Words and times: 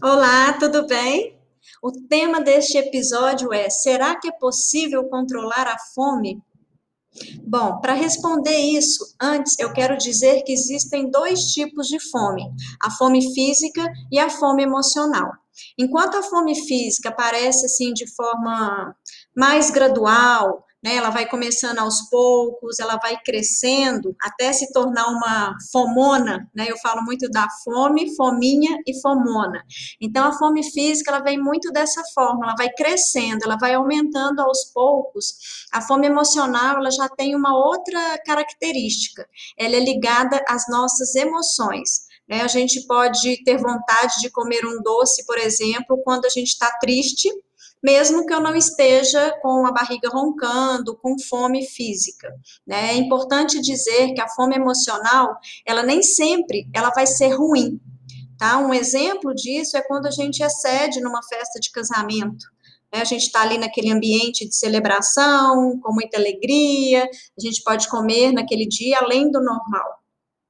Olá, 0.00 0.52
tudo 0.52 0.86
bem? 0.86 1.36
O 1.82 1.90
tema 1.90 2.40
deste 2.40 2.78
episódio 2.78 3.52
é: 3.52 3.68
será 3.68 4.14
que 4.14 4.28
é 4.28 4.32
possível 4.32 5.08
controlar 5.08 5.66
a 5.66 5.76
fome? 5.92 6.40
Bom, 7.42 7.80
para 7.80 7.94
responder 7.94 8.56
isso, 8.56 9.04
antes 9.20 9.58
eu 9.58 9.72
quero 9.72 9.98
dizer 9.98 10.42
que 10.42 10.52
existem 10.52 11.10
dois 11.10 11.46
tipos 11.46 11.88
de 11.88 11.98
fome: 12.10 12.44
a 12.80 12.92
fome 12.92 13.34
física 13.34 13.92
e 14.12 14.20
a 14.20 14.30
fome 14.30 14.62
emocional. 14.62 15.32
Enquanto 15.76 16.16
a 16.16 16.22
fome 16.22 16.54
física 16.54 17.08
aparece 17.08 17.66
assim 17.66 17.92
de 17.92 18.06
forma 18.14 18.94
mais 19.36 19.68
gradual, 19.68 20.64
né? 20.82 20.94
Ela 20.96 21.10
vai 21.10 21.26
começando 21.26 21.78
aos 21.78 22.08
poucos, 22.08 22.78
ela 22.78 22.96
vai 22.96 23.16
crescendo 23.22 24.14
até 24.20 24.52
se 24.52 24.72
tornar 24.72 25.08
uma 25.08 25.54
fomona, 25.72 26.48
né? 26.54 26.66
Eu 26.68 26.78
falo 26.78 27.02
muito 27.02 27.28
da 27.30 27.46
fome, 27.64 28.14
fominha 28.14 28.78
e 28.86 29.00
fomona. 29.00 29.64
Então 30.00 30.24
a 30.24 30.32
fome 30.32 30.62
física 30.70 31.10
ela 31.10 31.20
vem 31.20 31.38
muito 31.38 31.72
dessa 31.72 32.02
forma, 32.14 32.46
ela 32.46 32.54
vai 32.56 32.68
crescendo, 32.72 33.44
ela 33.44 33.56
vai 33.56 33.74
aumentando 33.74 34.40
aos 34.40 34.66
poucos. 34.72 35.66
A 35.72 35.80
fome 35.80 36.06
emocional 36.06 36.76
ela 36.76 36.90
já 36.90 37.08
tem 37.08 37.34
uma 37.34 37.56
outra 37.56 38.18
característica. 38.24 39.28
Ela 39.58 39.76
é 39.76 39.80
ligada 39.80 40.42
às 40.48 40.68
nossas 40.68 41.14
emoções. 41.14 42.08
Né? 42.28 42.42
A 42.42 42.48
gente 42.48 42.86
pode 42.86 43.42
ter 43.42 43.56
vontade 43.56 44.20
de 44.20 44.30
comer 44.30 44.64
um 44.66 44.82
doce, 44.82 45.24
por 45.24 45.38
exemplo, 45.38 46.00
quando 46.04 46.26
a 46.26 46.28
gente 46.28 46.48
está 46.48 46.70
triste 46.78 47.30
mesmo 47.82 48.26
que 48.26 48.34
eu 48.34 48.40
não 48.40 48.54
esteja 48.54 49.32
com 49.40 49.66
a 49.66 49.72
barriga 49.72 50.08
roncando, 50.08 50.96
com 50.96 51.18
fome 51.18 51.66
física. 51.66 52.28
Né? 52.66 52.90
É 52.90 52.96
importante 52.96 53.60
dizer 53.60 54.12
que 54.14 54.20
a 54.20 54.28
fome 54.28 54.56
emocional, 54.56 55.36
ela 55.66 55.82
nem 55.82 56.02
sempre 56.02 56.68
ela 56.74 56.90
vai 56.90 57.06
ser 57.06 57.34
ruim. 57.34 57.80
Tá? 58.38 58.58
Um 58.58 58.72
exemplo 58.72 59.34
disso 59.34 59.76
é 59.76 59.82
quando 59.82 60.06
a 60.06 60.10
gente 60.10 60.42
excede 60.42 61.00
numa 61.00 61.22
festa 61.22 61.58
de 61.58 61.70
casamento. 61.70 62.46
Né? 62.92 63.00
A 63.00 63.04
gente 63.04 63.22
está 63.22 63.42
ali 63.42 63.58
naquele 63.58 63.90
ambiente 63.90 64.48
de 64.48 64.54
celebração, 64.54 65.78
com 65.80 65.92
muita 65.92 66.18
alegria, 66.18 67.04
a 67.04 67.40
gente 67.40 67.62
pode 67.62 67.88
comer 67.88 68.32
naquele 68.32 68.66
dia 68.66 68.98
além 69.00 69.30
do 69.30 69.40
normal. 69.42 69.97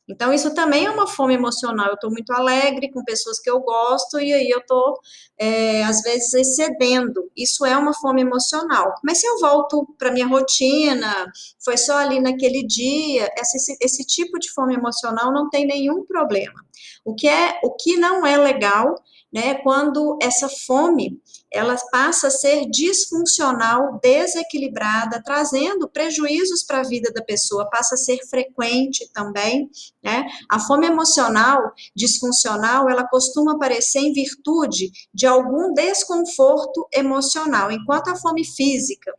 Então, 0.09 0.33
isso 0.33 0.55
também 0.55 0.87
é 0.87 0.91
uma 0.91 1.07
fome 1.07 1.35
emocional. 1.35 1.89
Eu 1.89 1.95
estou 1.95 2.11
muito 2.11 2.33
alegre 2.33 2.91
com 2.91 3.05
pessoas 3.05 3.39
que 3.39 3.51
eu 3.51 3.61
gosto 3.61 4.19
e 4.19 4.33
aí 4.33 4.49
eu 4.49 4.61
estou, 4.61 4.99
é, 5.39 5.85
às 5.85 6.01
vezes, 6.01 6.33
excedendo. 6.33 7.31
Isso 7.37 7.67
é 7.67 7.77
uma 7.77 7.93
fome 7.93 8.23
emocional. 8.23 8.95
Mas 9.05 9.19
se 9.19 9.27
eu 9.27 9.39
volto 9.39 9.87
para 9.99 10.11
minha 10.11 10.27
rotina, 10.27 11.31
foi 11.63 11.77
só 11.77 11.99
ali 11.99 12.21
naquele 12.21 12.67
dia, 12.67 13.29
esse, 13.39 13.77
esse 13.81 14.05
tipo 14.05 14.39
de 14.39 14.51
fome 14.53 14.75
emocional 14.75 15.33
não 15.33 15.51
tem 15.51 15.67
nenhum 15.67 16.05
problema. 16.05 16.65
O 17.05 17.15
que, 17.15 17.29
é, 17.29 17.59
o 17.63 17.75
que 17.75 17.97
não 17.97 18.27
é 18.27 18.37
legal 18.37 18.95
né, 19.33 19.55
quando 19.57 20.17
essa 20.23 20.49
fome 20.49 21.21
ela 21.53 21.77
passa 21.91 22.29
a 22.29 22.31
ser 22.31 22.67
disfuncional, 22.71 23.99
desequilibrada, 24.03 25.23
trazendo 25.23 25.89
prejuízos 25.89 26.63
para 26.65 26.81
a 26.81 26.87
vida 26.87 27.11
da 27.13 27.23
pessoa, 27.23 27.69
passa 27.71 27.95
a 27.95 27.99
ser 27.99 28.19
frequente 28.29 29.11
também, 29.13 29.71
né? 30.03 30.27
A 30.51 30.59
fome 30.61 30.87
emocional 30.87 31.73
disfuncional, 31.95 32.89
ela 32.89 33.07
costuma 33.09 33.55
aparecer 33.55 34.01
em 34.01 34.13
virtude 34.13 34.91
de 35.13 35.27
algum 35.27 35.73
desconforto 35.73 36.87
emocional, 36.93 37.71
enquanto 37.71 38.09
a 38.09 38.17
fome 38.17 38.45
física 38.45 39.13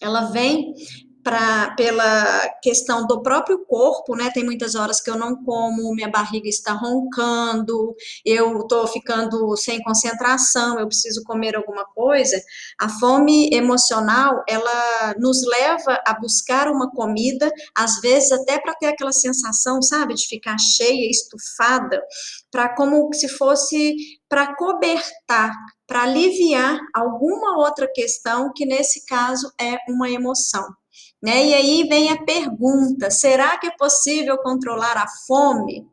ela 0.00 0.32
vem 0.32 0.74
pra, 1.22 1.74
pela 1.76 2.48
questão 2.62 3.06
do 3.06 3.22
próprio 3.22 3.64
corpo, 3.66 4.16
né? 4.16 4.30
Tem 4.32 4.44
muitas 4.44 4.74
horas 4.74 5.00
que 5.00 5.10
eu 5.10 5.16
não 5.16 5.36
como, 5.44 5.94
minha 5.94 6.10
barriga 6.10 6.48
está 6.48 6.72
roncando, 6.72 7.94
eu 8.24 8.60
estou 8.60 8.86
ficando 8.86 9.56
sem 9.56 9.82
concentração, 9.82 10.78
eu 10.78 10.86
preciso 10.86 11.22
comer 11.24 11.56
alguma 11.56 11.84
coisa. 11.84 12.40
A 12.80 12.88
fome 12.88 13.48
emocional, 13.52 14.42
ela 14.48 15.14
nos 15.18 15.46
leva 15.46 16.00
a 16.06 16.14
buscar 16.18 16.68
uma 16.68 16.90
comida, 16.90 17.50
às 17.74 18.00
vezes 18.00 18.32
até 18.32 18.60
para 18.60 18.74
ter 18.74 18.86
aquela 18.86 19.12
sensação, 19.12 19.80
sabe, 19.80 20.14
de 20.14 20.26
ficar 20.26 20.58
cheia, 20.58 21.08
estufada, 21.10 22.02
para 22.50 22.74
como 22.74 23.12
se 23.14 23.28
fosse 23.28 23.96
para 24.28 24.54
cobertar, 24.56 25.52
para 25.86 26.02
aliviar 26.02 26.78
alguma 26.94 27.58
outra 27.58 27.86
questão 27.92 28.50
que 28.54 28.64
nesse 28.64 29.04
caso 29.04 29.52
é 29.60 29.76
uma 29.88 30.10
emoção. 30.10 30.64
Né? 31.22 31.46
E 31.46 31.54
aí 31.54 31.88
vem 31.88 32.10
a 32.10 32.22
pergunta: 32.22 33.10
será 33.10 33.56
que 33.56 33.68
é 33.68 33.76
possível 33.76 34.36
controlar 34.38 34.96
a 34.96 35.06
fome? 35.26 35.86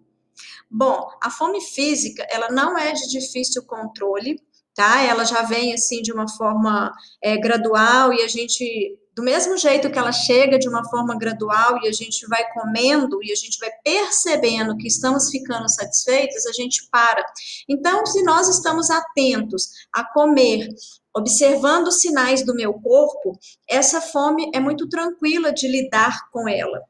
Bom, 0.70 1.10
a 1.22 1.30
fome 1.30 1.62
física, 1.62 2.26
ela 2.30 2.50
não 2.50 2.78
é 2.78 2.92
de 2.94 3.08
difícil 3.10 3.64
controle, 3.64 4.42
tá? 4.74 5.02
Ela 5.02 5.24
já 5.24 5.42
vem 5.44 5.74
assim 5.74 6.02
de 6.02 6.12
uma 6.12 6.28
forma 6.28 6.92
é, 7.24 7.38
gradual 7.38 8.14
e 8.14 8.22
a 8.22 8.28
gente, 8.28 8.98
do 9.16 9.24
mesmo 9.24 9.58
jeito 9.58 9.90
que 9.90 9.98
ela 9.98 10.12
chega 10.12 10.60
de 10.60 10.70
uma 10.70 10.88
forma 10.88 11.18
gradual 11.18 11.80
e 11.84 11.88
a 11.88 11.92
gente 11.92 12.26
vai 12.28 12.48
comendo 12.54 13.20
e 13.24 13.32
a 13.32 13.36
gente 13.36 13.58
vai 13.60 13.72
percebendo 13.84 14.78
que 14.78 14.88
estamos 14.88 15.30
ficando 15.30 15.68
satisfeitos, 15.68 16.46
a 16.46 16.54
gente 16.54 16.88
para. 16.92 17.24
Então, 17.68 18.06
se 18.06 18.22
nós 18.24 18.48
estamos 18.48 18.90
atentos 18.92 19.70
a 19.92 20.04
comer 20.04 20.70
observando 21.16 21.88
os 21.88 22.00
sinais 22.00 22.46
do 22.46 22.54
meu 22.54 22.74
corpo, 22.74 23.38
essa 23.68 24.02
fome 24.02 24.50
é 24.54 24.60
muito 24.60 24.88
tranquila 24.88 25.52
de 25.52 25.68
lidar 25.68 26.30
com 26.32 26.48
ela. 26.48 26.82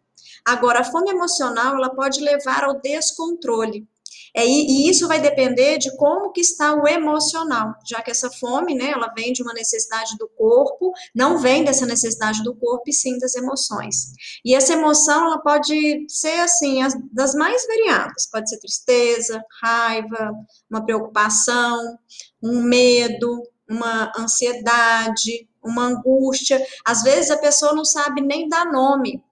Agora, 0.45 0.79
a 0.79 0.83
fome 0.83 1.09
emocional, 1.09 1.75
ela 1.75 1.89
pode 1.89 2.19
levar 2.21 2.63
ao 2.63 2.79
descontrole. 2.79 3.87
É, 4.35 4.45
e, 4.45 4.89
isso 4.89 5.07
vai 5.07 5.19
depender 5.19 5.77
de 5.77 5.95
como 5.97 6.31
que 6.31 6.41
está 6.41 6.73
o 6.73 6.87
emocional, 6.87 7.73
já 7.85 8.01
que 8.01 8.11
essa 8.11 8.29
fome, 8.29 8.75
né, 8.75 8.91
ela 8.91 9.11
vem 9.15 9.33
de 9.33 9.41
uma 9.41 9.53
necessidade 9.53 10.15
do 10.17 10.27
corpo, 10.27 10.91
não 11.15 11.39
vem 11.39 11.63
dessa 11.63 11.85
necessidade 11.85 12.43
do 12.43 12.55
corpo, 12.55 12.83
e 12.87 12.93
sim 12.93 13.17
das 13.17 13.35
emoções. 13.35 14.13
E 14.45 14.53
essa 14.55 14.73
emoção, 14.73 15.25
ela 15.25 15.39
pode 15.39 16.05
ser, 16.07 16.39
assim, 16.41 16.81
as, 16.81 16.93
das 17.11 17.33
mais 17.33 17.65
variadas, 17.65 18.27
pode 18.31 18.49
ser 18.49 18.59
tristeza, 18.59 19.43
raiva, 19.61 20.31
uma 20.69 20.85
preocupação, 20.85 21.97
um 22.41 22.61
medo, 22.61 23.43
uma 23.69 24.11
ansiedade, 24.17 25.47
uma 25.63 25.85
angústia. 25.85 26.65
Às 26.83 27.03
vezes 27.03 27.31
a 27.31 27.37
pessoa 27.37 27.73
não 27.73 27.85
sabe 27.85 28.21
nem 28.21 28.47
dar 28.49 28.65
nome. 28.65 29.23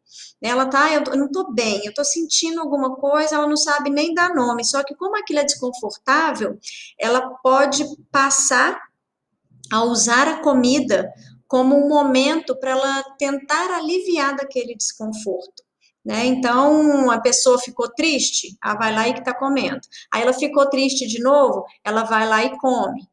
Ela 0.42 0.68
tá, 0.68 0.94
eu, 0.94 1.02
não 1.18 1.31
tô 1.31 1.52
bem, 1.52 1.81
eu 1.84 1.94
tô 1.94 2.03
sentindo 2.03 2.62
alguma 2.62 2.96
coisa, 2.96 3.36
ela 3.36 3.48
não 3.48 3.58
sabe 3.58 3.90
nem 3.90 4.14
dar 4.14 4.36
nome. 4.36 4.64
Só 4.64 4.84
que 4.84 4.96
como 4.96 5.18
aquilo 5.18 5.40
é 5.40 5.44
desconfortável, 5.44 6.59
ela 7.00 7.22
pode 7.42 7.84
passar 8.12 8.80
a 9.72 9.84
usar 9.84 10.28
a 10.28 10.42
comida 10.42 11.12
como 11.48 11.75
um 11.75 11.88
momento 11.88 12.56
para 12.59 12.72
ela 12.72 13.04
tentar 13.18 13.72
aliviar 13.72 14.36
daquele 14.36 14.75
desconforto. 14.75 15.64
Né? 16.06 16.25
Então, 16.25 17.12
a 17.12 17.19
pessoa 17.19 17.59
ficou 17.59 17.90
triste, 17.90 18.58
ela 18.64 18.75
vai 18.75 18.94
lá 18.94 19.08
e 19.08 19.12
está 19.12 19.34
comendo. 19.34 19.81
Aí 20.14 20.22
ela 20.22 20.34
ficou 20.34 20.69
triste 20.69 21.06
de 21.08 21.22
novo, 21.22 21.66
ela 21.84 22.04
vai 22.04 22.28
lá 22.28 22.46
e 22.46 22.58
come. 22.59 23.09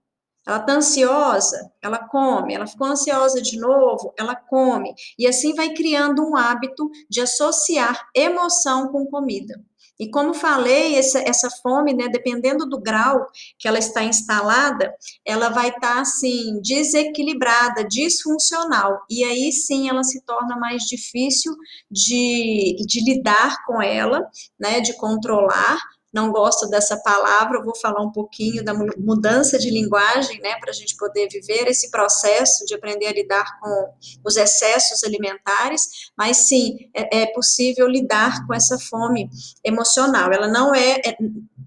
Ela 0.46 0.58
está 0.58 0.74
ansiosa, 0.74 1.72
ela 1.82 1.98
come. 1.98 2.54
Ela 2.54 2.66
ficou 2.66 2.86
ansiosa 2.86 3.40
de 3.40 3.58
novo, 3.58 4.12
ela 4.18 4.36
come. 4.36 4.94
E 5.18 5.26
assim 5.26 5.54
vai 5.54 5.72
criando 5.72 6.22
um 6.22 6.36
hábito 6.36 6.90
de 7.08 7.20
associar 7.20 8.08
emoção 8.14 8.88
com 8.88 9.06
comida. 9.06 9.54
E 9.98 10.10
como 10.10 10.34
falei, 10.34 10.96
essa, 10.96 11.20
essa 11.20 11.48
fome, 11.62 11.94
né, 11.94 12.08
dependendo 12.08 12.66
do 12.66 12.80
grau 12.80 13.28
que 13.58 13.68
ela 13.68 13.78
está 13.78 14.02
instalada, 14.02 14.92
ela 15.24 15.50
vai 15.50 15.68
estar, 15.68 15.94
tá, 15.94 16.00
assim, 16.00 16.60
desequilibrada, 16.60 17.84
disfuncional. 17.84 19.02
E 19.08 19.22
aí 19.22 19.52
sim 19.52 19.88
ela 19.88 20.02
se 20.02 20.20
torna 20.22 20.56
mais 20.56 20.82
difícil 20.82 21.54
de, 21.88 22.76
de 22.86 23.04
lidar 23.04 23.64
com 23.66 23.80
ela, 23.80 24.28
né, 24.58 24.80
de 24.80 24.94
controlar, 24.94 25.78
não 26.14 26.30
gosto 26.30 26.68
dessa 26.68 26.96
palavra, 26.98 27.62
vou 27.62 27.76
falar 27.76 28.00
um 28.00 28.12
pouquinho 28.12 28.64
da 28.64 28.72
mudança 28.72 29.58
de 29.58 29.68
linguagem, 29.68 30.40
né, 30.40 30.56
para 30.60 30.70
a 30.70 30.74
gente 30.74 30.96
poder 30.96 31.28
viver 31.28 31.66
esse 31.66 31.90
processo 31.90 32.64
de 32.64 32.74
aprender 32.74 33.06
a 33.06 33.12
lidar 33.12 33.58
com 33.60 33.92
os 34.24 34.36
excessos 34.36 35.02
alimentares, 35.02 36.10
mas 36.16 36.48
sim, 36.48 36.76
é, 36.94 37.22
é 37.22 37.26
possível 37.26 37.88
lidar 37.88 38.46
com 38.46 38.54
essa 38.54 38.78
fome 38.78 39.28
emocional. 39.64 40.32
Ela 40.32 40.46
não 40.46 40.72
é, 40.72 41.00
é 41.04 41.16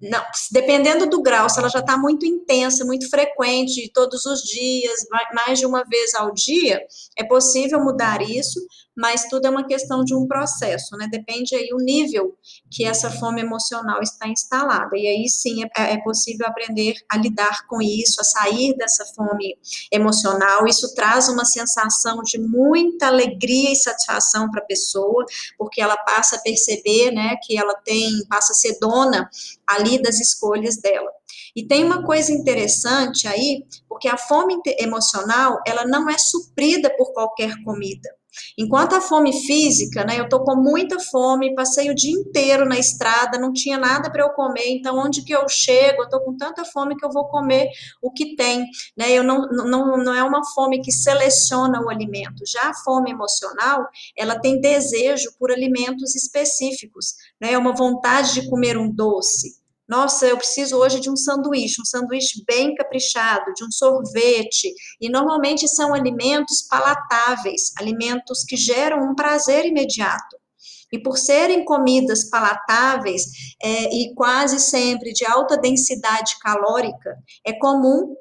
não, 0.02 0.24
dependendo 0.52 1.10
do 1.10 1.22
grau, 1.22 1.50
se 1.50 1.60
ela 1.60 1.70
já 1.70 1.80
está 1.80 1.98
muito 1.98 2.26
intensa, 2.26 2.86
muito 2.86 3.10
frequente, 3.10 3.92
todos 3.94 4.26
os 4.26 4.42
dias, 4.44 5.06
mais 5.34 5.60
de 5.60 5.66
uma 5.66 5.84
vez 5.84 6.14
ao 6.16 6.34
dia, 6.34 6.82
é 7.18 7.24
possível 7.24 7.84
mudar 7.84 8.22
isso, 8.22 8.60
mas 8.98 9.26
tudo 9.30 9.46
é 9.46 9.50
uma 9.52 9.68
questão 9.68 10.04
de 10.04 10.16
um 10.16 10.26
processo, 10.28 10.98
né? 10.98 11.08
Depende 11.12 11.56
aí 11.56 11.70
o 11.72 11.78
nível 11.78 12.36
que 12.72 12.84
essa 12.84 13.12
fome 13.12 13.42
emocional 13.42 14.02
está 14.02 14.28
instalada. 14.28 14.98
E 14.98 15.08
aí 15.08 15.30
sim 15.30 15.64
é, 15.64 15.94
é 15.94 15.98
possível 16.02 16.48
aprender 16.48 16.96
a 17.08 17.16
lidar 17.18 17.68
com 17.68 17.80
isso, 17.80 18.20
a 18.20 18.24
sair 18.24 18.76
dessa 18.76 19.06
fome 19.16 19.56
emocional. 19.92 20.66
Isso 20.66 20.96
traz 20.96 21.30
uma 21.30 21.46
sensação 21.46 22.24
de 22.24 22.40
muita 22.40 23.06
alegria 23.06 23.72
e 23.72 23.76
satisfação 23.76 24.50
para 24.50 24.62
a 24.62 24.66
pessoa, 24.66 25.24
porque 25.60 25.80
ela 25.80 25.96
passa 25.98 26.38
a 26.38 26.40
perceber, 26.40 27.12
né, 27.12 27.36
que 27.44 27.56
ela 27.56 27.76
tem, 27.86 28.10
passa 28.28 28.52
a 28.52 28.56
ser 28.56 28.80
dona 28.80 29.30
ali 29.68 30.02
das 30.02 30.20
escolhas 30.20 30.78
dela. 30.78 31.12
E 31.56 31.66
tem 31.66 31.84
uma 31.84 32.04
coisa 32.04 32.32
interessante 32.32 33.28
aí, 33.28 33.64
porque 33.88 34.08
a 34.08 34.18
fome 34.18 34.60
emocional, 34.80 35.60
ela 35.66 35.86
não 35.86 36.10
é 36.10 36.18
suprida 36.18 36.90
por 36.98 37.14
qualquer 37.14 37.64
comida. 37.64 38.10
Enquanto 38.58 38.96
a 38.96 39.02
fome 39.02 39.34
física, 39.46 40.04
né, 40.04 40.20
eu 40.20 40.30
tô 40.30 40.44
com 40.44 40.56
muita 40.56 41.00
fome, 41.00 41.56
passei 41.56 41.90
o 41.90 41.96
dia 41.96 42.12
inteiro 42.12 42.66
na 42.66 42.78
estrada, 42.78 43.38
não 43.38 43.54
tinha 43.54 43.78
nada 43.78 44.10
para 44.12 44.24
eu 44.24 44.30
comer, 44.30 44.68
então 44.68 44.98
onde 44.98 45.24
que 45.24 45.34
eu 45.34 45.48
chego, 45.48 46.04
eu 46.04 46.10
tô 46.10 46.20
com 46.22 46.36
tanta 46.36 46.66
fome 46.66 46.96
que 46.96 47.06
eu 47.06 47.12
vou 47.12 47.26
comer 47.26 47.70
o 48.02 48.12
que 48.12 48.36
tem, 48.36 48.66
né? 48.98 49.12
Eu 49.12 49.24
não, 49.24 49.48
não, 49.48 49.98
não 49.98 50.14
é 50.14 50.24
uma 50.24 50.44
fome 50.54 50.82
que 50.82 50.92
seleciona 50.92 51.82
o 51.82 51.90
alimento. 51.90 52.44
Já 52.46 52.70
a 52.70 52.74
fome 52.74 53.12
emocional, 53.12 53.88
ela 54.16 54.40
tem 54.40 54.60
desejo 54.60 55.32
por 55.40 55.52
alimentos 55.52 56.16
específicos, 56.16 57.14
né? 57.40 57.54
É 57.54 57.58
uma 57.58 57.74
vontade 57.74 58.34
de 58.34 58.50
comer 58.50 58.78
um 58.78 58.92
doce, 58.92 59.58
nossa, 59.88 60.28
eu 60.28 60.38
preciso 60.38 60.78
hoje 60.78 61.00
de 61.00 61.10
um 61.10 61.16
sanduíche, 61.16 61.82
um 61.82 61.86
sanduíche 61.86 62.44
bem 62.46 62.76
caprichado, 62.76 63.54
de 63.54 63.64
um 63.64 63.72
sorvete. 63.72 64.74
E 65.00 65.10
normalmente 65.10 65.68
são 65.68 65.94
alimentos 65.94 66.62
palatáveis, 66.64 67.72
alimentos 67.80 68.44
que 68.44 68.58
geram 68.58 69.10
um 69.10 69.16
prazer 69.16 69.66
imediato. 69.66 70.38
E 70.92 71.00
por 71.00 71.18
serem 71.18 71.64
comidas 71.64 72.30
palatáveis 72.30 73.24
é, 73.62 73.94
e 73.94 74.14
quase 74.14 74.60
sempre 74.60 75.12
de 75.14 75.26
alta 75.26 75.58
densidade 75.58 76.38
calórica, 76.42 77.18
é 77.46 77.54
comum 77.54 78.16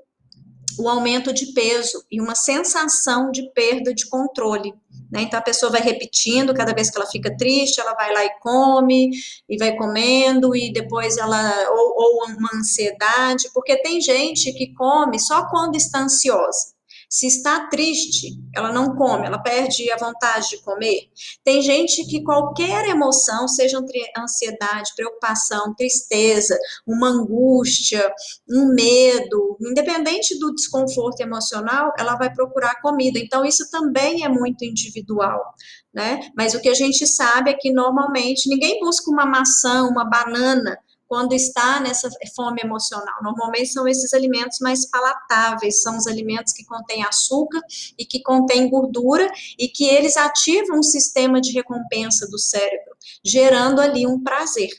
o 0.78 0.88
aumento 0.88 1.32
de 1.32 1.52
peso 1.52 2.05
e 2.11 2.20
uma 2.20 2.34
sensação 2.34 3.31
de 3.31 3.50
perda 3.52 3.94
de 3.94 4.08
controle. 4.08 4.75
Né? 5.11 5.23
Então 5.23 5.38
a 5.38 5.43
pessoa 5.43 5.70
vai 5.70 5.81
repetindo, 5.81 6.55
cada 6.55 6.75
vez 6.75 6.90
que 6.90 6.99
ela 6.99 7.06
fica 7.11 7.34
triste, 7.37 7.81
ela 7.81 7.94
vai 7.94 8.12
lá 8.12 8.25
e 8.25 8.38
come, 8.40 9.11
e 9.49 9.56
vai 9.56 9.76
comendo, 9.76 10.55
e 10.55 10.73
depois 10.73 11.17
ela, 11.17 11.52
ou, 11.70 11.94
ou 11.96 12.25
uma 12.37 12.50
ansiedade, 12.55 13.49
porque 13.55 13.76
tem 13.81 14.00
gente 14.00 14.52
que 14.52 14.75
come 14.75 15.19
só 15.19 15.49
quando 15.49 15.76
está 15.76 16.00
ansiosa. 16.00 16.75
Se 17.08 17.26
está 17.29 17.69
triste, 17.69 18.31
ela 18.55 18.73
não 18.73 18.97
come, 18.97 19.26
ela 19.26 19.38
perde 19.38 19.91
a 19.93 19.97
vontade 19.97 20.50
de 20.50 20.62
comer. 20.62 21.08
Tem 21.44 21.62
gente 21.62 22.05
que 22.06 22.23
qualquer 22.23 22.88
emoção, 22.88 23.47
seja 23.47 23.81
ansiedade, 24.19 24.93
preocupação, 24.97 25.75
tristeza, 25.75 26.58
uma 26.87 27.08
angústia, 27.08 28.12
um 28.50 28.75
medo, 28.75 29.56
independente 29.61 30.38
do 30.38 30.53
desconforto 30.53 31.20
emocional, 31.20 31.93
ela 31.97 32.17
vai 32.17 32.32
procurar 32.32 32.81
comida. 32.82 33.19
Então, 33.19 33.44
isso 33.44 33.70
também 33.70 34.25
é 34.25 34.29
muito 34.29 34.64
individual. 34.64 35.55
Né? 35.94 36.29
Mas 36.37 36.55
o 36.55 36.61
que 36.61 36.69
a 36.69 36.75
gente 36.75 37.06
sabe 37.06 37.50
é 37.50 37.55
que 37.55 37.73
normalmente 37.73 38.50
ninguém 38.50 38.81
busca 38.81 39.11
uma 39.11 39.25
maçã, 39.25 39.85
uma 39.85 40.05
banana 40.05 40.76
quando 41.08 41.32
está 41.32 41.81
nessa 41.81 42.08
fome 42.35 42.61
emocional. 42.62 43.14
Normalmente 43.23 43.73
são 43.73 43.87
esses 43.87 44.12
alimentos 44.12 44.58
mais 44.61 44.88
palatáveis, 44.88 45.82
são 45.82 45.97
os 45.97 46.06
alimentos 46.06 46.53
que 46.53 46.64
contêm 46.64 47.05
açúcar 47.05 47.61
e 47.99 48.05
que 48.05 48.23
contêm 48.23 48.69
gordura 48.69 49.31
e 49.58 49.69
que 49.69 49.87
eles 49.87 50.17
ativam 50.17 50.79
um 50.79 50.82
sistema 50.82 51.41
de 51.41 51.53
recompensa 51.53 52.26
do 52.29 52.38
cérebro, 52.38 52.97
gerando 53.25 53.81
ali 53.81 54.06
um 54.06 54.23
prazer. 54.23 54.70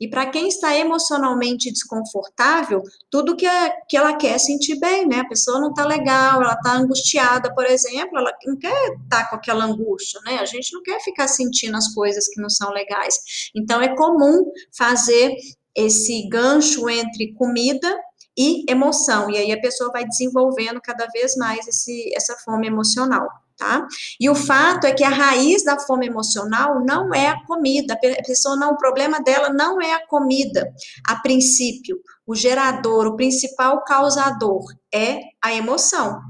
E 0.00 0.08
para 0.08 0.26
quem 0.30 0.48
está 0.48 0.76
emocionalmente 0.76 1.70
desconfortável, 1.70 2.82
tudo 3.10 3.36
que, 3.36 3.46
é, 3.46 3.72
que 3.88 3.96
ela 3.96 4.16
quer 4.16 4.38
sentir 4.38 4.78
bem, 4.78 5.06
né? 5.06 5.20
A 5.20 5.28
pessoa 5.28 5.60
não 5.60 5.70
está 5.70 5.86
legal, 5.86 6.42
ela 6.42 6.54
está 6.54 6.76
angustiada, 6.76 7.54
por 7.54 7.64
exemplo, 7.64 8.18
ela 8.18 8.32
não 8.44 8.56
quer 8.56 8.72
estar 8.92 9.24
tá 9.24 9.30
com 9.30 9.36
aquela 9.36 9.64
angústia, 9.64 10.20
né? 10.24 10.38
A 10.38 10.44
gente 10.44 10.72
não 10.72 10.82
quer 10.82 11.00
ficar 11.00 11.28
sentindo 11.28 11.76
as 11.76 11.92
coisas 11.94 12.26
que 12.28 12.40
não 12.40 12.50
são 12.50 12.70
legais. 12.72 13.50
Então, 13.54 13.80
é 13.80 13.94
comum 13.94 14.50
fazer 14.76 15.32
esse 15.78 16.28
gancho 16.28 16.88
entre 16.88 17.32
comida 17.34 17.88
e 18.36 18.64
emoção. 18.68 19.30
E 19.30 19.36
aí 19.36 19.52
a 19.52 19.60
pessoa 19.60 19.90
vai 19.92 20.04
desenvolvendo 20.04 20.80
cada 20.80 21.06
vez 21.06 21.36
mais 21.36 21.66
esse, 21.66 22.12
essa 22.14 22.36
fome 22.44 22.66
emocional. 22.66 23.28
Tá? 23.56 23.84
E 24.20 24.30
o 24.30 24.36
fato 24.36 24.86
é 24.86 24.92
que 24.92 25.02
a 25.02 25.08
raiz 25.08 25.64
da 25.64 25.76
fome 25.80 26.06
emocional 26.06 26.80
não 26.84 27.12
é 27.12 27.26
a 27.26 27.44
comida. 27.44 27.94
A 27.94 28.22
pessoa 28.24 28.54
não, 28.54 28.70
o 28.70 28.76
problema 28.76 29.20
dela 29.20 29.52
não 29.52 29.82
é 29.82 29.94
a 29.94 30.06
comida, 30.06 30.72
a 31.08 31.16
princípio. 31.16 31.98
O 32.24 32.36
gerador, 32.36 33.08
o 33.08 33.16
principal 33.16 33.82
causador 33.82 34.62
é 34.94 35.18
a 35.42 35.52
emoção. 35.52 36.20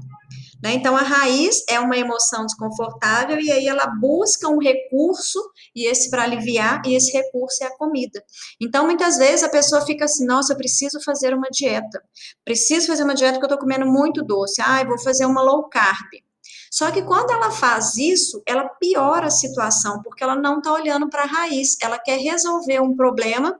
Né? 0.61 0.73
Então, 0.73 0.95
a 0.95 1.01
raiz 1.01 1.63
é 1.69 1.79
uma 1.79 1.97
emoção 1.97 2.45
desconfortável 2.45 3.39
e 3.39 3.51
aí 3.51 3.67
ela 3.67 3.87
busca 3.87 4.47
um 4.49 4.59
recurso 4.59 5.39
e 5.73 5.87
esse 5.87 6.09
para 6.09 6.23
aliviar 6.23 6.81
e 6.85 6.95
esse 6.95 7.11
recurso 7.13 7.63
é 7.63 7.67
a 7.67 7.77
comida. 7.77 8.23
Então, 8.61 8.85
muitas 8.85 9.17
vezes 9.17 9.43
a 9.43 9.49
pessoa 9.49 9.85
fica 9.85 10.05
assim, 10.05 10.25
nossa, 10.25 10.53
eu 10.53 10.57
preciso 10.57 11.01
fazer 11.03 11.33
uma 11.33 11.47
dieta. 11.49 12.01
Preciso 12.43 12.87
fazer 12.87 13.03
uma 13.03 13.15
dieta 13.15 13.33
porque 13.33 13.45
eu 13.45 13.55
estou 13.55 13.59
comendo 13.59 13.85
muito 13.85 14.23
doce. 14.23 14.61
Ah, 14.61 14.83
vou 14.83 14.99
fazer 14.99 15.25
uma 15.25 15.41
low 15.41 15.69
carb. 15.69 16.09
Só 16.71 16.91
que 16.91 17.01
quando 17.01 17.31
ela 17.31 17.49
faz 17.49 17.97
isso, 17.97 18.43
ela 18.45 18.67
piora 18.67 19.27
a 19.27 19.31
situação, 19.31 20.01
porque 20.03 20.23
ela 20.23 20.35
não 20.35 20.59
está 20.59 20.71
olhando 20.71 21.09
para 21.09 21.23
a 21.23 21.27
raiz, 21.27 21.75
ela 21.81 21.97
quer 21.97 22.19
resolver 22.19 22.79
um 22.79 22.95
problema 22.95 23.59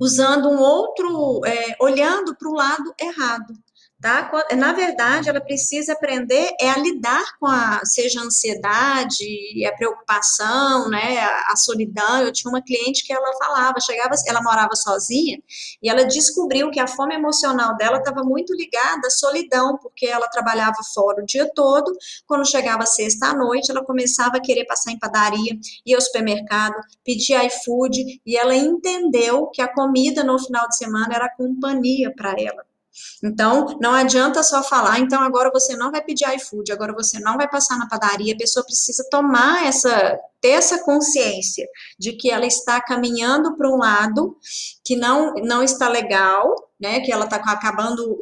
usando 0.00 0.48
um 0.48 0.58
outro, 0.58 1.40
é, 1.44 1.76
olhando 1.80 2.34
para 2.36 2.48
o 2.48 2.54
lado 2.54 2.94
errado 3.00 3.54
tá? 4.04 4.30
Na 4.54 4.74
verdade, 4.74 5.30
ela 5.30 5.40
precisa 5.40 5.94
aprender 5.94 6.50
é 6.60 6.68
a 6.68 6.76
lidar 6.76 7.24
com 7.40 7.46
a, 7.46 7.80
seja 7.86 8.20
a 8.20 8.24
ansiedade, 8.24 9.64
a 9.66 9.74
preocupação, 9.74 10.90
né, 10.90 11.20
a, 11.20 11.56
solidão. 11.56 12.20
Eu 12.20 12.30
tinha 12.30 12.50
uma 12.50 12.60
cliente 12.60 13.02
que 13.02 13.14
ela 13.14 13.32
falava, 13.38 13.80
chegava, 13.80 14.14
ela 14.26 14.42
morava 14.42 14.76
sozinha 14.76 15.38
e 15.82 15.88
ela 15.88 16.04
descobriu 16.04 16.70
que 16.70 16.78
a 16.78 16.86
fome 16.86 17.14
emocional 17.14 17.78
dela 17.78 17.96
estava 17.96 18.22
muito 18.22 18.52
ligada 18.54 19.06
à 19.06 19.10
solidão, 19.10 19.78
porque 19.78 20.04
ela 20.04 20.28
trabalhava 20.28 20.82
fora 20.94 21.22
o 21.22 21.26
dia 21.26 21.50
todo. 21.54 21.90
Quando 22.26 22.46
chegava 22.46 22.84
sexta 22.84 23.28
à 23.28 23.34
noite, 23.34 23.70
ela 23.70 23.82
começava 23.82 24.36
a 24.36 24.40
querer 24.40 24.66
passar 24.66 24.92
em 24.92 24.98
padaria, 24.98 25.58
ir 25.86 25.94
ao 25.94 26.00
supermercado, 26.02 26.74
pedir 27.02 27.42
iFood 27.46 28.20
e 28.26 28.36
ela 28.36 28.54
entendeu 28.54 29.46
que 29.46 29.62
a 29.62 29.72
comida 29.72 30.22
no 30.22 30.38
final 30.38 30.68
de 30.68 30.76
semana 30.76 31.14
era 31.14 31.34
companhia 31.34 32.12
para 32.14 32.34
ela. 32.38 32.73
Então, 33.22 33.76
não 33.80 33.92
adianta 33.92 34.42
só 34.42 34.62
falar, 34.62 35.00
então 35.00 35.22
agora 35.22 35.50
você 35.52 35.76
não 35.76 35.90
vai 35.90 36.02
pedir 36.02 36.28
iFood, 36.36 36.72
agora 36.72 36.92
você 36.92 37.18
não 37.20 37.36
vai 37.36 37.48
passar 37.48 37.78
na 37.78 37.88
padaria, 37.88 38.34
a 38.34 38.38
pessoa 38.38 38.64
precisa 38.64 39.06
tomar 39.10 39.66
essa, 39.66 40.18
ter 40.40 40.50
essa 40.50 40.82
consciência 40.84 41.66
de 41.98 42.12
que 42.12 42.30
ela 42.30 42.46
está 42.46 42.80
caminhando 42.80 43.56
para 43.56 43.70
um 43.70 43.76
lado 43.76 44.36
que 44.84 44.96
não, 44.96 45.34
não 45.34 45.62
está 45.62 45.88
legal, 45.88 46.54
né, 46.78 47.00
que 47.00 47.12
ela 47.12 47.24
está 47.24 47.36
acabando, 47.36 48.20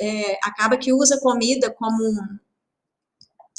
é, 0.00 0.38
acaba 0.42 0.76
que 0.76 0.92
usa 0.92 1.20
comida 1.20 1.70
como 1.70 2.02
um, 2.02 2.38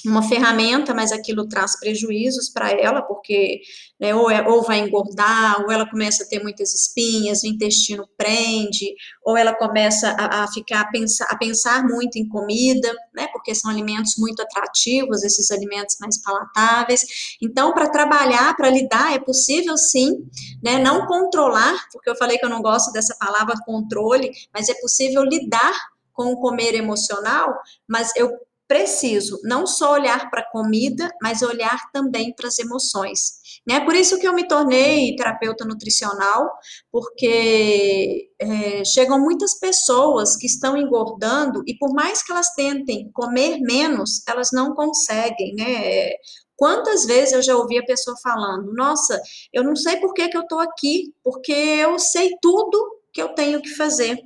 uma 0.05 0.23
ferramenta, 0.23 0.93
mas 0.93 1.11
aquilo 1.11 1.47
traz 1.47 1.79
prejuízos 1.79 2.49
para 2.49 2.71
ela, 2.71 3.01
porque 3.01 3.61
né, 3.99 4.15
ou, 4.15 4.29
é, 4.31 4.47
ou 4.47 4.63
vai 4.63 4.79
engordar, 4.79 5.61
ou 5.61 5.71
ela 5.71 5.89
começa 5.89 6.23
a 6.23 6.27
ter 6.27 6.41
muitas 6.41 6.73
espinhas, 6.73 7.43
o 7.43 7.47
intestino 7.47 8.07
prende, 8.17 8.95
ou 9.23 9.37
ela 9.37 9.53
começa 9.53 10.09
a, 10.17 10.43
a 10.43 10.47
ficar 10.51 10.81
a 10.81 10.89
pensar, 10.89 11.25
a 11.29 11.37
pensar 11.37 11.83
muito 11.87 12.17
em 12.17 12.27
comida, 12.27 12.91
né, 13.13 13.27
porque 13.31 13.53
são 13.53 13.69
alimentos 13.69 14.13
muito 14.17 14.41
atrativos, 14.41 15.23
esses 15.23 15.51
alimentos 15.51 15.97
mais 15.99 16.21
palatáveis. 16.21 17.01
Então, 17.41 17.73
para 17.73 17.89
trabalhar, 17.89 18.55
para 18.55 18.69
lidar, 18.69 19.13
é 19.13 19.19
possível 19.19 19.77
sim, 19.77 20.25
né, 20.63 20.79
não 20.79 21.05
controlar, 21.05 21.75
porque 21.91 22.09
eu 22.09 22.15
falei 22.15 22.37
que 22.37 22.45
eu 22.45 22.49
não 22.49 22.61
gosto 22.61 22.91
dessa 22.91 23.15
palavra 23.19 23.55
controle, 23.65 24.31
mas 24.53 24.67
é 24.67 24.73
possível 24.81 25.23
lidar 25.23 25.73
com 26.13 26.33
o 26.33 26.39
comer 26.39 26.75
emocional, 26.75 27.53
mas 27.87 28.11
eu 28.15 28.31
preciso 28.71 29.37
não 29.43 29.67
só 29.67 29.91
olhar 29.91 30.29
para 30.29 30.39
a 30.39 30.49
comida, 30.49 31.09
mas 31.21 31.41
olhar 31.41 31.91
também 31.91 32.33
para 32.33 32.47
as 32.47 32.57
emoções. 32.57 33.41
É 33.69 33.81
por 33.81 33.93
isso 33.93 34.17
que 34.17 34.25
eu 34.25 34.33
me 34.33 34.47
tornei 34.47 35.13
terapeuta 35.17 35.65
nutricional, 35.65 36.49
porque 36.89 38.29
é, 38.39 38.85
chegam 38.85 39.19
muitas 39.19 39.59
pessoas 39.59 40.37
que 40.37 40.47
estão 40.47 40.77
engordando 40.77 41.61
e 41.67 41.77
por 41.77 41.93
mais 41.93 42.23
que 42.23 42.31
elas 42.31 42.53
tentem 42.55 43.11
comer 43.11 43.59
menos, 43.59 44.25
elas 44.25 44.51
não 44.53 44.73
conseguem, 44.73 45.53
né? 45.53 46.11
Quantas 46.55 47.05
vezes 47.05 47.33
eu 47.33 47.41
já 47.41 47.57
ouvi 47.57 47.77
a 47.77 47.83
pessoa 47.83 48.15
falando, 48.23 48.73
nossa, 48.73 49.21
eu 49.51 49.65
não 49.65 49.75
sei 49.75 49.97
por 49.97 50.13
que, 50.13 50.29
que 50.29 50.37
eu 50.37 50.43
estou 50.43 50.59
aqui, 50.59 51.13
porque 51.21 51.51
eu 51.51 51.99
sei 51.99 52.29
tudo 52.41 53.01
que 53.11 53.21
eu 53.21 53.35
tenho 53.35 53.61
que 53.61 53.75
fazer, 53.75 54.17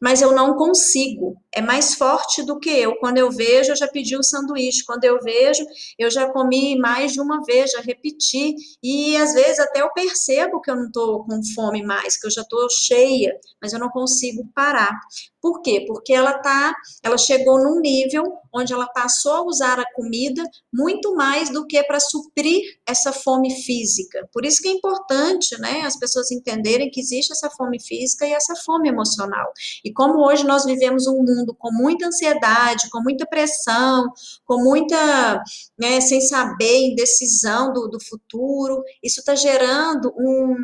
mas 0.00 0.22
eu 0.22 0.32
não 0.32 0.56
consigo. 0.56 1.36
É 1.52 1.60
mais 1.60 1.94
forte 1.94 2.42
do 2.42 2.58
que 2.58 2.70
eu. 2.70 2.96
Quando 2.96 3.18
eu 3.18 3.30
vejo, 3.30 3.72
eu 3.72 3.76
já 3.76 3.88
pedi 3.88 4.16
o 4.16 4.22
sanduíche. 4.22 4.84
Quando 4.84 5.04
eu 5.04 5.18
vejo, 5.20 5.64
eu 5.98 6.10
já 6.10 6.30
comi 6.30 6.78
mais 6.78 7.12
de 7.12 7.20
uma 7.20 7.42
vez, 7.44 7.72
já 7.72 7.80
repeti. 7.80 8.54
E 8.82 9.16
às 9.16 9.34
vezes 9.34 9.58
até 9.58 9.82
eu 9.82 9.92
percebo 9.92 10.60
que 10.60 10.70
eu 10.70 10.76
não 10.76 10.86
estou 10.86 11.24
com 11.24 11.40
fome 11.54 11.82
mais, 11.82 12.16
que 12.16 12.26
eu 12.26 12.30
já 12.30 12.42
estou 12.42 12.68
cheia, 12.70 13.32
mas 13.60 13.72
eu 13.72 13.78
não 13.78 13.88
consigo 13.88 14.48
parar. 14.54 14.92
Por 15.40 15.62
quê? 15.62 15.84
Porque 15.86 16.12
ela 16.12 16.34
tá, 16.38 16.74
ela 17.02 17.16
chegou 17.16 17.58
num 17.58 17.80
nível 17.80 18.24
onde 18.52 18.72
ela 18.72 18.86
passou 18.88 19.32
a 19.32 19.44
usar 19.44 19.78
a 19.78 19.92
comida 19.94 20.42
muito 20.72 21.14
mais 21.14 21.48
do 21.50 21.66
que 21.66 21.82
para 21.84 21.98
suprir 21.98 22.60
essa 22.86 23.12
fome 23.12 23.50
física. 23.62 24.28
Por 24.32 24.44
isso 24.44 24.60
que 24.60 24.68
é 24.68 24.72
importante, 24.72 25.58
né, 25.58 25.82
as 25.82 25.98
pessoas 25.98 26.30
entenderem 26.30 26.90
que 26.90 27.00
existe 27.00 27.32
essa 27.32 27.48
fome 27.50 27.80
física 27.80 28.26
e 28.26 28.32
essa 28.32 28.54
fome 28.56 28.88
emocional. 28.88 29.50
E 29.84 29.92
como 29.92 30.24
hoje 30.26 30.44
nós 30.44 30.64
vivemos 30.64 31.06
um 31.06 31.22
mundo 31.22 31.54
com 31.58 31.72
muita 31.72 32.06
ansiedade, 32.06 32.90
com 32.90 33.00
muita 33.02 33.26
pressão, 33.26 34.10
com 34.44 34.62
muita, 34.62 35.42
né, 35.78 36.00
sem 36.00 36.20
saber, 36.20 36.90
indecisão 36.90 37.72
do, 37.72 37.88
do 37.88 37.98
futuro, 38.00 38.82
isso 39.02 39.20
está 39.20 39.34
gerando 39.34 40.12
um 40.16 40.56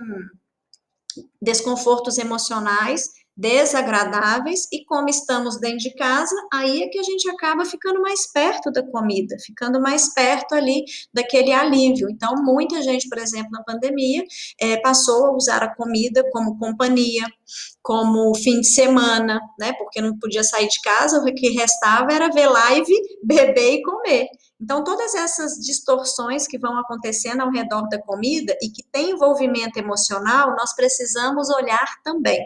desconfortos 1.41 2.19
emocionais 2.19 3.09
desagradáveis 3.37 4.67
e 4.73 4.85
como 4.85 5.09
estamos 5.09 5.61
dentro 5.61 5.79
de 5.79 5.95
casa, 5.95 6.35
aí 6.53 6.83
é 6.83 6.89
que 6.89 6.99
a 6.99 7.03
gente 7.03 7.29
acaba 7.29 7.65
ficando 7.65 8.01
mais 8.01 8.33
perto 8.33 8.71
da 8.71 8.83
comida, 8.83 9.37
ficando 9.45 9.81
mais 9.81 10.13
perto 10.15 10.55
ali 10.55 10.85
daquele 11.13 11.53
alívio. 11.53 12.09
Então, 12.11 12.35
muita 12.43 12.81
gente, 12.83 13.09
por 13.09 13.19
exemplo, 13.19 13.51
na 13.51 13.63
pandemia, 13.63 14.25
é, 14.59 14.79
passou 14.79 15.27
a 15.27 15.37
usar 15.37 15.63
a 15.63 15.75
comida 15.75 16.25
como 16.31 16.59
companhia, 16.59 17.27
como 17.83 18.35
fim 18.35 18.61
de 18.61 18.69
semana, 18.69 19.41
né? 19.59 19.73
Porque 19.75 20.01
não 20.01 20.19
podia 20.19 20.43
sair 20.43 20.69
de 20.69 20.81
casa, 20.81 21.19
o 21.19 21.25
que 21.35 21.51
restava 21.51 22.13
era 22.13 22.31
ver 22.31 22.49
live, 22.49 22.93
beber 23.23 23.75
e 23.75 23.83
comer. 23.83 24.29
Então, 24.59 24.83
todas 24.83 25.15
essas 25.15 25.55
distorções 25.59 26.47
que 26.47 26.59
vão 26.59 26.79
acontecendo 26.79 27.43
ao 27.43 27.51
redor 27.51 27.89
da 27.91 28.01
comida 28.01 28.57
e 28.63 28.71
que 28.71 28.83
tem 28.91 29.11
envolvimento 29.11 29.79
emocional, 29.79 30.57
nós 30.57 30.75
precisamos 30.75 31.51
olhar 31.51 31.87
também. 32.03 32.41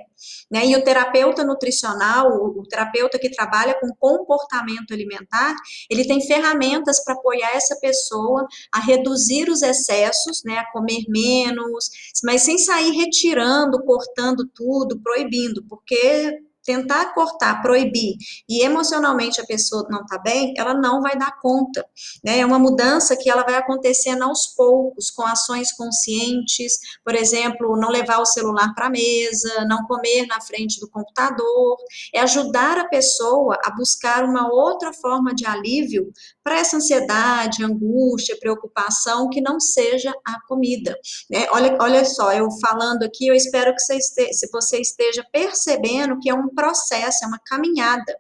Né? 0.50 0.66
E 0.66 0.76
o 0.76 0.82
terapeuta 0.82 1.44
nutricional, 1.44 2.28
o, 2.32 2.60
o 2.60 2.62
terapeuta 2.64 3.16
que 3.16 3.30
trabalha 3.30 3.78
com 3.78 3.94
comportamento 3.96 4.92
alimentar, 4.92 5.54
ele 5.88 6.04
tem 6.04 6.20
ferramentas 6.20 7.02
para 7.04 7.14
apoiar 7.14 7.54
essa 7.54 7.78
pessoa 7.78 8.44
a 8.72 8.80
reduzir 8.80 9.48
os 9.48 9.62
excessos, 9.62 10.42
né? 10.44 10.58
a 10.58 10.72
comer 10.72 11.04
menos, 11.08 11.88
mas 12.24 12.42
sem 12.42 12.58
sair 12.58 12.90
retirando, 12.90 13.84
cortando 13.84 14.48
tudo, 14.52 15.00
proibindo, 15.00 15.64
porque 15.68 16.40
tentar 16.64 17.14
cortar, 17.14 17.62
proibir 17.62 18.16
e 18.48 18.64
emocionalmente 18.64 19.40
a 19.40 19.46
pessoa 19.46 19.86
não 19.90 20.02
está 20.02 20.18
bem, 20.18 20.54
ela 20.56 20.74
não 20.74 21.00
vai 21.00 21.16
dar 21.16 21.38
conta. 21.40 21.84
Né? 22.24 22.40
É 22.40 22.46
uma 22.46 22.58
mudança 22.58 23.16
que 23.16 23.30
ela 23.30 23.42
vai 23.42 23.54
acontecendo 23.54 24.22
aos 24.22 24.46
poucos, 24.48 25.10
com 25.10 25.22
ações 25.22 25.72
conscientes, 25.72 26.78
por 27.04 27.14
exemplo, 27.14 27.76
não 27.76 27.90
levar 27.90 28.18
o 28.18 28.26
celular 28.26 28.74
para 28.74 28.86
a 28.86 28.90
mesa, 28.90 29.64
não 29.66 29.84
comer 29.86 30.26
na 30.26 30.40
frente 30.40 30.80
do 30.80 30.88
computador, 30.88 31.76
é 32.14 32.20
ajudar 32.20 32.78
a 32.78 32.88
pessoa 32.88 33.58
a 33.64 33.70
buscar 33.70 34.24
uma 34.24 34.52
outra 34.52 34.92
forma 34.92 35.34
de 35.34 35.46
alívio 35.46 36.12
para 36.42 36.58
essa 36.58 36.76
ansiedade, 36.76 37.64
angústia, 37.64 38.38
preocupação 38.38 39.28
que 39.28 39.40
não 39.40 39.60
seja 39.60 40.12
a 40.24 40.40
comida. 40.46 40.96
Né? 41.30 41.46
Olha, 41.50 41.76
olha 41.80 42.04
só, 42.04 42.32
eu 42.32 42.48
falando 42.60 43.02
aqui, 43.02 43.26
eu 43.26 43.34
espero 43.34 43.74
que 43.74 43.80
você 43.80 43.96
esteja, 43.96 44.48
você 44.52 44.80
esteja 44.80 45.24
percebendo 45.32 46.18
que 46.18 46.30
é 46.30 46.34
um 46.50 46.54
processo, 46.54 47.24
é 47.24 47.28
uma 47.28 47.40
caminhada. 47.44 48.16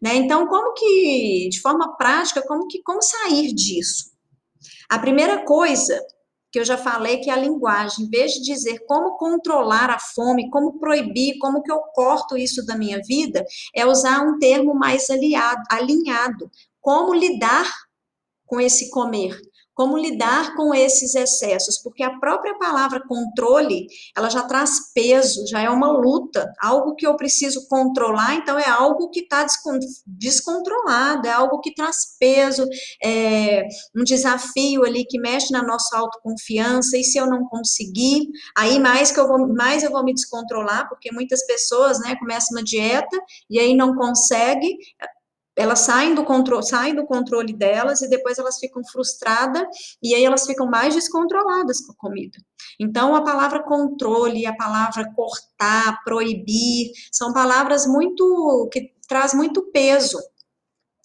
Né? 0.00 0.16
Então, 0.16 0.46
como 0.46 0.74
que, 0.74 1.48
de 1.50 1.60
forma 1.60 1.96
prática, 1.96 2.42
como 2.46 2.66
que 2.66 2.82
como 2.82 3.02
sair 3.02 3.52
disso? 3.52 4.12
A 4.88 4.98
primeira 4.98 5.44
coisa 5.44 5.98
que 6.54 6.60
eu 6.60 6.64
já 6.64 6.78
falei 6.78 7.18
que 7.18 7.28
é 7.28 7.32
a 7.32 7.36
linguagem, 7.36 8.04
em 8.04 8.08
vez 8.08 8.30
de 8.32 8.42
dizer 8.42 8.84
como 8.86 9.16
controlar 9.16 9.90
a 9.90 9.98
fome, 9.98 10.48
como 10.50 10.78
proibir, 10.78 11.36
como 11.40 11.60
que 11.60 11.72
eu 11.72 11.80
corto 11.92 12.36
isso 12.36 12.64
da 12.64 12.76
minha 12.76 13.00
vida, 13.02 13.44
é 13.74 13.84
usar 13.84 14.20
um 14.20 14.38
termo 14.38 14.72
mais 14.72 15.10
aliado, 15.10 15.62
alinhado. 15.68 16.48
Como 16.80 17.12
lidar 17.12 17.68
com 18.46 18.60
esse 18.60 18.88
comer? 18.90 19.36
Como 19.74 19.98
lidar 19.98 20.54
com 20.54 20.72
esses 20.74 21.14
excessos, 21.14 21.78
porque 21.82 22.02
a 22.02 22.18
própria 22.18 22.56
palavra 22.58 23.02
controle, 23.06 23.86
ela 24.16 24.30
já 24.30 24.42
traz 24.42 24.92
peso, 24.94 25.46
já 25.48 25.60
é 25.60 25.68
uma 25.68 25.90
luta, 25.90 26.52
algo 26.60 26.94
que 26.94 27.06
eu 27.06 27.16
preciso 27.16 27.66
controlar, 27.68 28.34
então 28.34 28.58
é 28.58 28.68
algo 28.68 29.10
que 29.10 29.20
está 29.20 29.44
descontrolado, 30.06 31.26
é 31.26 31.32
algo 31.32 31.60
que 31.60 31.74
traz 31.74 32.16
peso, 32.18 32.66
é 33.02 33.66
um 33.96 34.04
desafio 34.04 34.84
ali 34.84 35.04
que 35.04 35.18
mexe 35.18 35.52
na 35.52 35.62
nossa 35.62 35.98
autoconfiança, 35.98 36.96
e 36.96 37.04
se 37.04 37.18
eu 37.18 37.26
não 37.26 37.44
conseguir, 37.46 38.28
aí 38.56 38.78
mais 38.78 39.10
que 39.10 39.18
eu 39.18 39.26
vou, 39.26 39.48
mais 39.54 39.82
eu 39.82 39.90
vou 39.90 40.04
me 40.04 40.14
descontrolar, 40.14 40.88
porque 40.88 41.12
muitas 41.12 41.44
pessoas, 41.46 41.98
né, 42.00 42.16
começam 42.16 42.56
uma 42.56 42.62
dieta 42.62 43.18
e 43.50 43.58
aí 43.58 43.74
não 43.74 43.94
consegue, 43.96 44.76
elas 45.56 45.80
saem 45.80 46.14
do 46.14 46.24
controle, 46.24 46.66
saem 46.66 46.94
do 46.94 47.06
controle 47.06 47.52
delas 47.52 48.02
e 48.02 48.08
depois 48.08 48.38
elas 48.38 48.58
ficam 48.58 48.82
frustradas 48.84 49.62
e 50.02 50.14
aí 50.14 50.24
elas 50.24 50.46
ficam 50.46 50.66
mais 50.66 50.94
descontroladas 50.94 51.80
com 51.80 51.92
a 51.92 51.96
comida. 51.96 52.38
Então 52.78 53.14
a 53.14 53.22
palavra 53.22 53.62
controle, 53.62 54.46
a 54.46 54.56
palavra 54.56 55.10
cortar, 55.14 56.02
proibir, 56.04 56.90
são 57.12 57.32
palavras 57.32 57.86
muito 57.86 58.68
que 58.72 58.92
traz 59.08 59.32
muito 59.32 59.62
peso. 59.70 60.18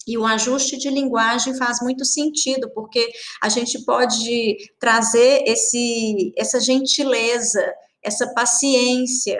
E 0.08 0.18
o 0.18 0.26
ajuste 0.26 0.78
de 0.78 0.90
linguagem 0.90 1.56
faz 1.56 1.80
muito 1.82 2.04
sentido, 2.04 2.72
porque 2.74 3.12
a 3.44 3.50
gente 3.50 3.86
pode 3.86 4.58
trazer 4.80 5.44
esse, 5.46 6.34
essa 6.36 6.60
gentileza, 6.60 7.62
essa 8.04 8.34
paciência, 8.34 9.38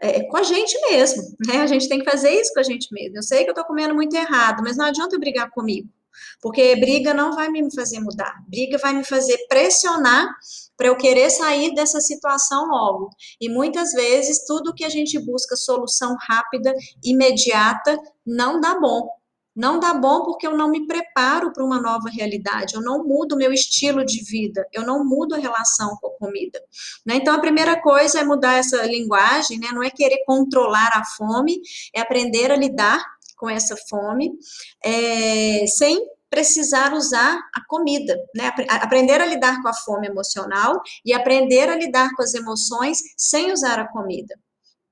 é, 0.00 0.22
com 0.24 0.36
a 0.36 0.42
gente 0.42 0.78
mesmo, 0.90 1.22
né? 1.46 1.62
A 1.62 1.66
gente 1.66 1.88
tem 1.88 1.98
que 1.98 2.10
fazer 2.10 2.30
isso 2.30 2.52
com 2.52 2.60
a 2.60 2.62
gente 2.62 2.88
mesmo. 2.92 3.16
Eu 3.16 3.22
sei 3.22 3.44
que 3.44 3.50
eu 3.50 3.54
tô 3.54 3.64
comendo 3.64 3.94
muito 3.94 4.14
errado, 4.14 4.62
mas 4.62 4.76
não 4.76 4.84
adianta 4.84 5.18
brigar 5.18 5.50
comigo, 5.50 5.88
porque 6.40 6.76
briga 6.76 7.14
não 7.14 7.34
vai 7.34 7.48
me 7.48 7.62
fazer 7.74 8.00
mudar. 8.00 8.34
Briga 8.48 8.78
vai 8.78 8.94
me 8.94 9.04
fazer 9.04 9.38
pressionar 9.48 10.28
para 10.76 10.88
eu 10.88 10.96
querer 10.96 11.30
sair 11.30 11.74
dessa 11.74 12.00
situação 12.00 12.66
logo. 12.68 13.10
E 13.40 13.48
muitas 13.48 13.92
vezes 13.92 14.44
tudo 14.46 14.74
que 14.74 14.84
a 14.84 14.88
gente 14.88 15.18
busca 15.18 15.56
solução 15.56 16.16
rápida, 16.28 16.74
imediata, 17.02 17.98
não 18.26 18.60
dá 18.60 18.78
bom. 18.78 19.08
Não 19.56 19.80
dá 19.80 19.94
bom 19.94 20.22
porque 20.22 20.46
eu 20.46 20.54
não 20.54 20.68
me 20.68 20.86
preparo 20.86 21.50
para 21.50 21.64
uma 21.64 21.80
nova 21.80 22.10
realidade, 22.10 22.74
eu 22.74 22.82
não 22.82 23.02
mudo 23.02 23.34
o 23.34 23.38
meu 23.38 23.52
estilo 23.54 24.04
de 24.04 24.22
vida, 24.22 24.68
eu 24.70 24.82
não 24.82 25.02
mudo 25.02 25.34
a 25.34 25.38
relação 25.38 25.96
com 25.96 26.08
a 26.08 26.18
comida. 26.18 26.62
Né? 27.06 27.16
Então, 27.16 27.34
a 27.34 27.40
primeira 27.40 27.80
coisa 27.80 28.20
é 28.20 28.24
mudar 28.24 28.58
essa 28.58 28.84
linguagem, 28.84 29.58
né? 29.58 29.68
não 29.72 29.82
é 29.82 29.88
querer 29.88 30.22
controlar 30.26 30.90
a 30.92 31.04
fome, 31.16 31.58
é 31.94 32.02
aprender 32.02 32.52
a 32.52 32.56
lidar 32.56 33.02
com 33.38 33.48
essa 33.48 33.74
fome, 33.88 34.32
é, 34.84 35.66
sem 35.66 36.06
precisar 36.28 36.92
usar 36.92 37.38
a 37.54 37.64
comida, 37.66 38.14
né? 38.34 38.52
Aprender 38.68 39.20
a 39.20 39.26
lidar 39.26 39.62
com 39.62 39.68
a 39.68 39.72
fome 39.72 40.08
emocional 40.08 40.82
e 41.04 41.14
aprender 41.14 41.68
a 41.68 41.76
lidar 41.76 42.10
com 42.14 42.22
as 42.22 42.34
emoções 42.34 42.98
sem 43.16 43.52
usar 43.52 43.78
a 43.78 43.88
comida 43.88 44.34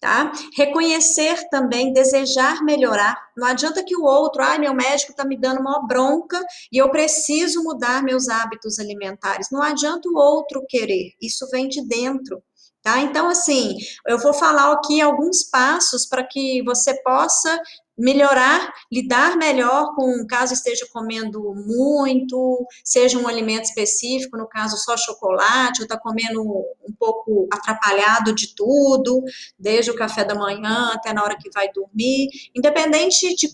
tá? 0.04 0.30
Reconhecer 0.54 1.48
também, 1.48 1.90
desejar 1.90 2.62
melhorar. 2.62 3.16
Não 3.34 3.46
adianta 3.46 3.82
que 3.82 3.96
o 3.96 4.02
outro, 4.02 4.42
ah, 4.42 4.58
meu 4.58 4.74
médico 4.74 5.12
está 5.12 5.24
me 5.24 5.34
dando 5.34 5.60
uma 5.60 5.86
bronca 5.86 6.38
e 6.70 6.76
eu 6.76 6.90
preciso 6.90 7.64
mudar 7.64 8.02
meus 8.02 8.28
hábitos 8.28 8.78
alimentares. 8.78 9.48
Não 9.50 9.62
adianta 9.62 10.06
o 10.06 10.18
outro 10.18 10.62
querer, 10.68 11.12
isso 11.22 11.48
vem 11.50 11.68
de 11.68 11.80
dentro. 11.88 12.42
Tá? 12.84 13.00
Então, 13.00 13.30
assim, 13.30 13.78
eu 14.06 14.18
vou 14.18 14.34
falar 14.34 14.70
aqui 14.70 15.00
alguns 15.00 15.42
passos 15.42 16.04
para 16.04 16.22
que 16.22 16.62
você 16.64 16.94
possa 17.02 17.58
melhorar, 17.96 18.70
lidar 18.92 19.38
melhor 19.38 19.94
com 19.94 20.26
caso 20.26 20.52
esteja 20.52 20.86
comendo 20.92 21.40
muito, 21.66 22.66
seja 22.84 23.18
um 23.18 23.26
alimento 23.26 23.64
específico, 23.64 24.36
no 24.36 24.46
caso 24.46 24.76
só 24.76 24.98
chocolate, 24.98 25.80
ou 25.80 25.84
está 25.84 25.98
comendo 25.98 26.42
um 26.42 26.92
pouco 26.98 27.48
atrapalhado 27.50 28.34
de 28.34 28.54
tudo, 28.54 29.22
desde 29.58 29.90
o 29.90 29.96
café 29.96 30.22
da 30.22 30.34
manhã 30.34 30.90
até 30.92 31.14
na 31.14 31.22
hora 31.22 31.38
que 31.38 31.48
vai 31.54 31.72
dormir, 31.72 32.28
independente 32.54 33.34
de 33.34 33.48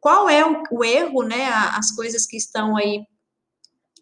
qual 0.00 0.28
é 0.28 0.46
o, 0.46 0.62
o 0.70 0.84
erro, 0.84 1.24
né, 1.24 1.48
as 1.76 1.90
coisas 1.90 2.26
que 2.26 2.36
estão 2.36 2.76
aí 2.76 3.04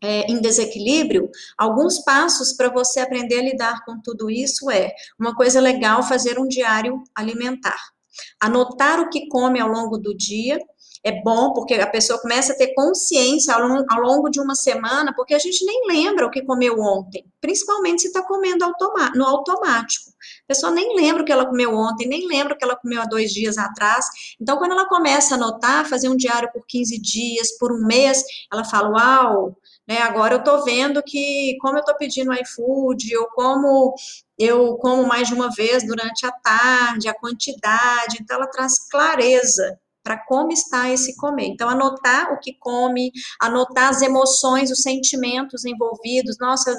é, 0.02 0.30
em 0.30 0.40
desequilíbrio, 0.40 1.30
alguns 1.57 1.99
passos 2.02 2.52
para 2.54 2.71
você 2.71 3.00
aprender 3.00 3.38
a 3.38 3.42
lidar 3.42 3.85
com 3.85 4.00
tudo 4.00 4.30
isso 4.30 4.71
é 4.71 4.92
uma 5.19 5.35
coisa 5.35 5.61
legal 5.61 6.02
fazer 6.02 6.38
um 6.38 6.49
diário 6.49 7.02
alimentar. 7.14 7.78
Anotar 8.40 9.00
o 9.00 9.09
que 9.09 9.28
come 9.28 9.61
ao 9.61 9.69
longo 9.69 9.99
do 9.99 10.16
dia 10.16 10.59
é 11.02 11.23
bom, 11.23 11.52
porque 11.54 11.75
a 11.75 11.87
pessoa 11.87 12.21
começa 12.21 12.52
a 12.52 12.57
ter 12.57 12.75
consciência 12.75 13.54
ao, 13.54 13.62
ao 13.62 14.00
longo 14.00 14.28
de 14.28 14.38
uma 14.38 14.54
semana, 14.54 15.14
porque 15.14 15.35
a 15.35 15.38
gente 15.38 15.64
nem 15.64 15.87
lembra 15.87 16.26
o 16.26 16.30
que 16.30 16.42
comeu 16.42 16.78
ontem, 16.78 17.25
principalmente 17.40 18.02
se 18.02 18.09
está 18.09 18.23
comendo 18.23 18.66
no 19.14 19.25
automático. 19.25 20.11
A 20.45 20.49
pessoa 20.49 20.71
nem 20.71 20.95
lembra 20.95 21.23
o 21.23 21.25
que 21.25 21.33
ela 21.33 21.47
comeu 21.47 21.75
ontem, 21.75 22.07
nem 22.07 22.26
lembra 22.26 22.54
o 22.54 22.59
que 22.59 22.64
ela 22.64 22.76
comeu 22.76 23.00
há 23.00 23.07
dois 23.07 23.33
dias 23.33 23.57
atrás. 23.57 24.04
Então, 24.38 24.59
quando 24.59 24.73
ela 24.73 24.87
começa 24.87 25.35
a 25.35 25.38
anotar, 25.38 25.88
fazer 25.88 26.11
um 26.11 26.16
diário 26.16 26.50
por 26.52 26.66
15 26.66 27.00
dias, 27.00 27.57
por 27.59 27.73
um 27.73 27.87
mês, 27.87 28.23
ela 28.52 28.64
fala: 28.64 28.90
Uau, 28.90 29.57
né, 29.91 29.99
agora 30.03 30.35
eu 30.35 30.39
estou 30.39 30.63
vendo 30.63 31.03
que, 31.03 31.57
como 31.61 31.77
eu 31.77 31.81
estou 31.81 31.97
pedindo 31.97 32.33
iFood, 32.33 33.17
ou 33.17 33.27
como 33.31 33.93
eu 34.39 34.77
como 34.77 35.05
mais 35.05 35.27
de 35.27 35.35
uma 35.35 35.51
vez 35.51 35.85
durante 35.85 36.25
a 36.25 36.31
tarde, 36.31 37.09
a 37.09 37.15
quantidade, 37.15 38.19
então 38.21 38.37
ela 38.37 38.47
traz 38.47 38.89
clareza 38.89 39.77
para 40.01 40.17
como 40.17 40.53
está 40.53 40.89
esse 40.91 41.17
comer. 41.17 41.47
Então, 41.47 41.69
anotar 41.69 42.33
o 42.33 42.39
que 42.39 42.55
come, 42.59 43.11
anotar 43.41 43.89
as 43.89 44.01
emoções, 44.01 44.71
os 44.71 44.81
sentimentos 44.81 45.65
envolvidos. 45.65 46.39
Nossa, 46.39 46.73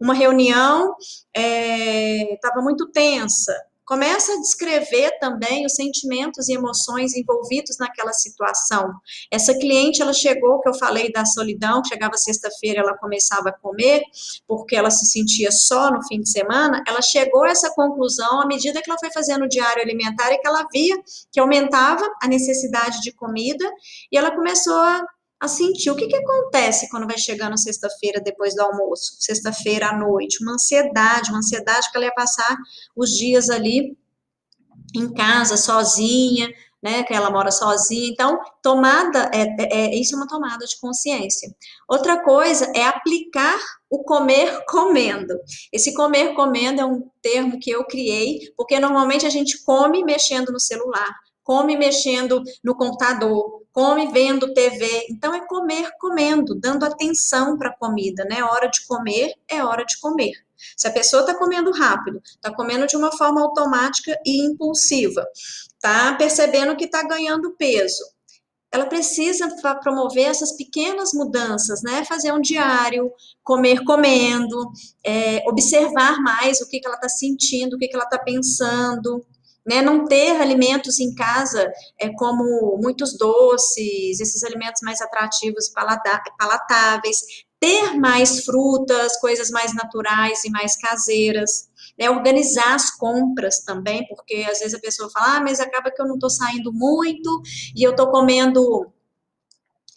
uma 0.00 0.12
reunião 0.12 0.96
estava 1.32 2.58
é, 2.58 2.62
muito 2.62 2.90
tensa. 2.90 3.54
Começa 3.88 4.34
a 4.34 4.36
descrever 4.36 5.18
também 5.18 5.64
os 5.64 5.72
sentimentos 5.72 6.46
e 6.46 6.52
emoções 6.52 7.16
envolvidos 7.16 7.78
naquela 7.78 8.12
situação. 8.12 8.92
Essa 9.30 9.58
cliente, 9.58 10.02
ela 10.02 10.12
chegou, 10.12 10.60
que 10.60 10.68
eu 10.68 10.74
falei 10.74 11.10
da 11.10 11.24
solidão, 11.24 11.82
chegava 11.82 12.14
sexta-feira, 12.18 12.80
ela 12.80 12.98
começava 12.98 13.48
a 13.48 13.52
comer, 13.52 14.02
porque 14.46 14.76
ela 14.76 14.90
se 14.90 15.06
sentia 15.06 15.50
só 15.50 15.90
no 15.90 16.06
fim 16.06 16.20
de 16.20 16.28
semana, 16.28 16.84
ela 16.86 17.00
chegou 17.00 17.44
a 17.44 17.48
essa 17.48 17.72
conclusão 17.74 18.42
à 18.42 18.46
medida 18.46 18.82
que 18.82 18.90
ela 18.90 18.98
foi 19.00 19.10
fazendo 19.10 19.46
o 19.46 19.48
diário 19.48 19.82
alimentar 19.82 20.30
e 20.34 20.38
que 20.38 20.46
ela 20.46 20.66
via 20.70 20.94
que 21.32 21.40
aumentava 21.40 22.04
a 22.22 22.28
necessidade 22.28 23.00
de 23.00 23.10
comida, 23.10 23.64
e 24.12 24.18
ela 24.18 24.30
começou 24.30 24.76
a 24.76 25.02
a 25.40 25.46
sentir 25.46 25.90
o 25.90 25.96
que, 25.96 26.06
que 26.06 26.16
acontece 26.16 26.88
quando 26.90 27.06
vai 27.06 27.16
chegando 27.16 27.56
sexta-feira 27.56 28.20
depois 28.20 28.54
do 28.54 28.62
almoço, 28.62 29.16
sexta-feira 29.20 29.90
à 29.90 29.96
noite, 29.96 30.42
uma 30.42 30.54
ansiedade, 30.54 31.30
uma 31.30 31.38
ansiedade 31.38 31.90
que 31.90 31.96
ela 31.96 32.06
ia 32.06 32.14
passar 32.14 32.56
os 32.96 33.10
dias 33.10 33.48
ali 33.48 33.96
em 34.94 35.12
casa, 35.12 35.56
sozinha, 35.56 36.48
né, 36.82 37.02
que 37.02 37.12
ela 37.12 37.30
mora 37.30 37.50
sozinha, 37.50 38.08
então, 38.08 38.38
tomada, 38.62 39.30
é, 39.32 39.42
é, 39.42 39.86
é, 39.86 39.94
isso 39.96 40.14
é 40.14 40.16
uma 40.16 40.28
tomada 40.28 40.64
de 40.64 40.78
consciência. 40.80 41.54
Outra 41.88 42.22
coisa 42.22 42.70
é 42.74 42.84
aplicar 42.84 43.58
o 43.90 44.04
comer 44.04 44.64
comendo. 44.66 45.34
Esse 45.72 45.92
comer 45.92 46.34
comendo 46.34 46.80
é 46.80 46.84
um 46.84 47.08
termo 47.20 47.58
que 47.58 47.70
eu 47.70 47.84
criei, 47.84 48.52
porque 48.56 48.78
normalmente 48.78 49.26
a 49.26 49.30
gente 49.30 49.62
come 49.64 50.04
mexendo 50.04 50.52
no 50.52 50.60
celular, 50.60 51.12
come 51.42 51.76
mexendo 51.76 52.42
no 52.62 52.76
computador, 52.76 53.62
come 53.78 54.08
vendo 54.08 54.52
TV. 54.52 55.06
Então 55.08 55.32
é 55.32 55.46
comer 55.46 55.88
comendo, 56.00 56.56
dando 56.56 56.84
atenção 56.84 57.56
para 57.56 57.68
a 57.68 57.76
comida, 57.76 58.24
né? 58.24 58.42
Hora 58.42 58.68
de 58.68 58.84
comer 58.88 59.32
é 59.46 59.62
hora 59.62 59.84
de 59.84 59.96
comer. 60.00 60.32
Se 60.76 60.88
a 60.88 60.90
pessoa 60.90 61.20
está 61.20 61.38
comendo 61.38 61.70
rápido, 61.70 62.20
está 62.24 62.52
comendo 62.52 62.88
de 62.88 62.96
uma 62.96 63.16
forma 63.16 63.40
automática 63.40 64.18
e 64.26 64.44
impulsiva, 64.44 65.24
está 65.32 66.12
percebendo 66.14 66.74
que 66.74 66.86
está 66.86 67.04
ganhando 67.04 67.54
peso, 67.56 68.02
ela 68.72 68.86
precisa 68.86 69.48
promover 69.80 70.24
essas 70.24 70.56
pequenas 70.56 71.12
mudanças, 71.14 71.80
né? 71.80 72.04
Fazer 72.04 72.32
um 72.32 72.40
diário, 72.40 73.12
comer 73.44 73.84
comendo, 73.84 74.72
é, 75.04 75.44
observar 75.46 76.20
mais 76.20 76.60
o 76.60 76.68
que, 76.68 76.80
que 76.80 76.86
ela 76.88 76.96
está 76.96 77.08
sentindo, 77.08 77.74
o 77.74 77.78
que, 77.78 77.86
que 77.86 77.94
ela 77.94 78.06
está 78.06 78.18
pensando 78.18 79.24
né? 79.68 79.82
Não 79.82 80.06
ter 80.06 80.40
alimentos 80.40 80.98
em 80.98 81.14
casa 81.14 81.70
é, 82.00 82.08
como 82.14 82.78
muitos 82.82 83.16
doces, 83.18 84.18
esses 84.18 84.42
alimentos 84.42 84.80
mais 84.82 85.00
atrativos 85.02 85.66
e 85.66 85.72
palatáveis, 86.38 87.18
ter 87.60 87.94
mais 87.98 88.44
frutas, 88.44 89.18
coisas 89.20 89.50
mais 89.50 89.74
naturais 89.74 90.44
e 90.44 90.50
mais 90.50 90.76
caseiras, 90.76 91.68
né? 91.98 92.08
organizar 92.08 92.74
as 92.74 92.96
compras 92.96 93.60
também, 93.60 94.06
porque 94.08 94.46
às 94.50 94.60
vezes 94.60 94.74
a 94.74 94.80
pessoa 94.80 95.10
fala, 95.10 95.36
ah, 95.36 95.40
mas 95.40 95.60
acaba 95.60 95.90
que 95.90 96.00
eu 96.00 96.06
não 96.06 96.14
estou 96.14 96.30
saindo 96.30 96.72
muito 96.72 97.42
e 97.76 97.82
eu 97.82 97.90
estou 97.90 98.10
comendo 98.10 98.90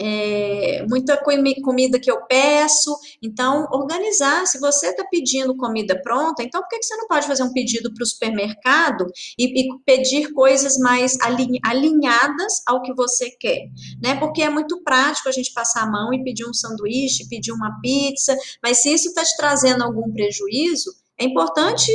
é, 0.04 0.84
muita 0.90 1.16
comida 1.18 2.00
que 2.00 2.10
eu 2.10 2.26
peço. 2.26 2.98
Então, 3.22 3.68
organizar. 3.72 4.48
Se 4.48 4.60
você 4.60 4.88
está 4.88 5.06
pedindo 5.06 5.56
comida 5.56 6.00
pronta, 6.02 6.42
então 6.42 6.60
por 6.62 6.70
que, 6.70 6.82
você 6.82 6.96
não 6.96 7.08
pode 7.08 7.28
fazer 7.28 7.44
um 7.44 7.54
pedido 7.54 7.94
para 7.94 8.04
o 8.04 8.08
supermercado 8.08 9.06
e, 9.38 9.62
e, 9.62 9.68
pedir 9.86 10.34
coisas 10.34 10.78
mais 10.80 11.16
alinhadas 11.64 12.64
ao 12.66 12.82
que 12.82 12.94
você 12.96 13.30
quer? 13.40 13.68
Né? 14.02 14.16
Porque 14.20 14.42
é 14.42 14.50
muito 14.50 14.82
prático 14.84 15.30
a 15.30 15.32
gente 15.32 15.54
passar 15.54 15.84
a 15.84 15.92
mão 15.92 16.12
e 16.12 16.24
pedir 16.24 16.46
um 16.46 16.54
sanduíche, 16.54 17.30
pedir 17.30 17.52
uma 17.52 17.80
pizza, 17.80 18.36
mas 18.64 18.82
se 18.82 18.92
isso 18.92 19.10
está 19.10 19.24
te 19.24 19.38
trazendo 19.38 19.84
algum 19.84 20.12
prejuízo, 20.12 20.92
é 21.20 21.26
importante 21.26 21.92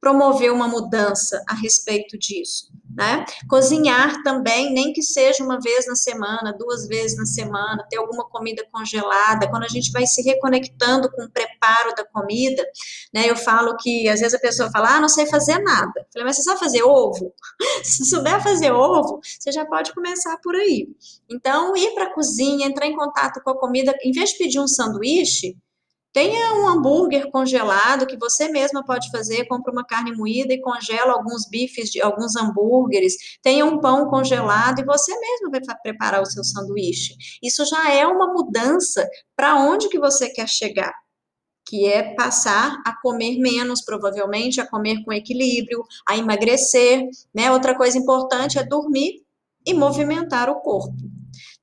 promover 0.00 0.52
uma 0.52 0.68
mudança 0.68 1.42
a 1.48 1.54
respeito 1.54 2.16
disso 2.16 2.77
né? 2.98 3.24
Cozinhar 3.48 4.24
também, 4.24 4.72
nem 4.72 4.92
que 4.92 5.02
seja 5.02 5.44
uma 5.44 5.60
vez 5.60 5.86
na 5.86 5.94
semana, 5.94 6.52
duas 6.52 6.88
vezes 6.88 7.16
na 7.16 7.24
semana, 7.26 7.86
ter 7.88 7.96
alguma 7.96 8.28
comida 8.28 8.66
congelada, 8.72 9.48
quando 9.48 9.62
a 9.62 9.68
gente 9.68 9.92
vai 9.92 10.04
se 10.04 10.20
reconectando 10.20 11.08
com 11.12 11.22
o 11.22 11.30
preparo 11.30 11.94
da 11.94 12.04
comida, 12.04 12.60
né? 13.14 13.30
Eu 13.30 13.36
falo 13.36 13.76
que 13.76 14.08
às 14.08 14.18
vezes 14.18 14.34
a 14.34 14.40
pessoa 14.40 14.68
fala, 14.72 14.96
ah, 14.96 15.00
não 15.00 15.08
sei 15.08 15.26
fazer 15.26 15.60
nada. 15.60 15.92
Eu 15.96 16.06
falei, 16.12 16.26
mas 16.26 16.36
você 16.36 16.42
sabe 16.42 16.58
fazer 16.58 16.82
ovo? 16.82 17.32
se 17.84 18.04
souber 18.04 18.42
fazer 18.42 18.72
ovo, 18.72 19.20
você 19.22 19.52
já 19.52 19.64
pode 19.64 19.94
começar 19.94 20.36
por 20.38 20.56
aí. 20.56 20.88
Então, 21.30 21.76
ir 21.76 21.94
para 21.94 22.06
a 22.06 22.12
cozinha, 22.12 22.66
entrar 22.66 22.88
em 22.88 22.96
contato 22.96 23.40
com 23.44 23.50
a 23.50 23.58
comida, 23.60 23.96
em 24.02 24.10
vez 24.10 24.30
de 24.30 24.38
pedir 24.38 24.58
um 24.58 24.66
sanduíche, 24.66 25.56
Tenha 26.12 26.54
um 26.54 26.66
hambúrguer 26.66 27.30
congelado 27.30 28.06
que 28.06 28.16
você 28.16 28.48
mesma 28.48 28.84
pode 28.84 29.10
fazer, 29.10 29.46
compra 29.46 29.72
uma 29.72 29.84
carne 29.84 30.16
moída 30.16 30.52
e 30.52 30.60
congela 30.60 31.12
alguns 31.12 31.48
bifes 31.48 31.90
de 31.90 32.00
alguns 32.00 32.34
hambúrgueres. 32.34 33.14
Tenha 33.42 33.64
um 33.64 33.80
pão 33.80 34.08
congelado 34.08 34.80
e 34.80 34.84
você 34.84 35.12
mesma 35.18 35.50
vai 35.50 35.60
preparar 35.82 36.22
o 36.22 36.26
seu 36.26 36.42
sanduíche. 36.42 37.14
Isso 37.42 37.64
já 37.66 37.92
é 37.92 38.06
uma 38.06 38.32
mudança 38.32 39.08
para 39.36 39.56
onde 39.56 39.88
que 39.88 39.98
você 39.98 40.28
quer 40.30 40.48
chegar 40.48 40.92
que 41.68 41.86
é 41.86 42.14
passar 42.14 42.80
a 42.84 42.98
comer 43.02 43.38
menos, 43.38 43.84
provavelmente, 43.84 44.58
a 44.58 44.66
comer 44.66 45.04
com 45.04 45.12
equilíbrio, 45.12 45.84
a 46.08 46.16
emagrecer, 46.16 47.06
né? 47.34 47.52
Outra 47.52 47.76
coisa 47.76 47.98
importante 47.98 48.58
é 48.58 48.64
dormir 48.64 49.22
e 49.66 49.74
movimentar 49.74 50.48
o 50.48 50.60
corpo. 50.60 50.96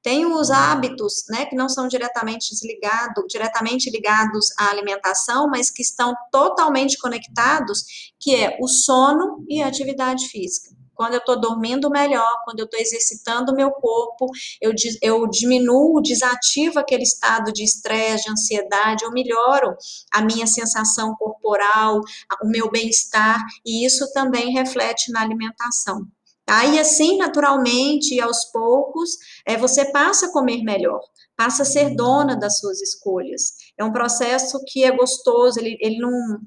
Tem 0.06 0.24
os 0.24 0.52
hábitos, 0.52 1.24
né, 1.32 1.48
que 1.48 1.56
não 1.56 1.68
são 1.68 1.88
diretamente 1.88 2.54
ligados, 2.64 3.24
diretamente 3.28 3.90
ligados 3.90 4.46
à 4.56 4.70
alimentação, 4.70 5.48
mas 5.50 5.72
que 5.72 5.82
estão 5.82 6.14
totalmente 6.32 6.96
conectados, 7.00 7.84
que 8.20 8.36
é 8.36 8.56
o 8.62 8.68
sono 8.68 9.44
e 9.50 9.64
a 9.64 9.68
atividade 9.68 10.28
física. 10.28 10.76
Quando 10.94 11.14
eu 11.14 11.20
estou 11.20 11.42
dormindo 11.42 11.90
melhor, 11.90 12.40
quando 12.46 12.60
eu 12.60 12.66
estou 12.66 12.80
exercitando 12.80 13.52
o 13.52 13.56
meu 13.56 13.72
corpo, 13.72 14.28
eu, 14.62 14.72
eu 15.02 15.28
diminuo, 15.28 16.00
desativo 16.04 16.78
aquele 16.78 17.02
estado 17.02 17.52
de 17.52 17.64
estresse, 17.64 18.26
de 18.26 18.32
ansiedade, 18.32 19.04
eu 19.04 19.12
melhoro 19.12 19.76
a 20.14 20.22
minha 20.22 20.46
sensação 20.46 21.16
corporal, 21.16 22.00
o 22.44 22.48
meu 22.48 22.70
bem-estar, 22.70 23.40
e 23.66 23.84
isso 23.84 24.14
também 24.14 24.52
reflete 24.52 25.12
na 25.12 25.24
alimentação. 25.24 26.08
Aí, 26.48 26.80
assim, 26.80 27.18
naturalmente, 27.18 28.20
aos 28.20 28.46
poucos, 28.46 29.12
é, 29.46 29.58
você 29.58 29.92
passa 29.92 30.28
a 30.28 30.32
comer 30.32 30.64
melhor, 30.64 31.02
passa 31.36 31.64
a 31.64 31.66
ser 31.66 31.96
dona 31.96 32.36
das 32.36 32.60
suas 32.60 32.82
escolhas. 32.82 33.54
É 33.78 33.84
um 33.84 33.92
processo 33.92 34.64
que 34.68 34.84
é 34.84 34.92
gostoso, 34.92 35.60
ele, 35.60 35.76
ele 35.82 35.98
não, 35.98 36.40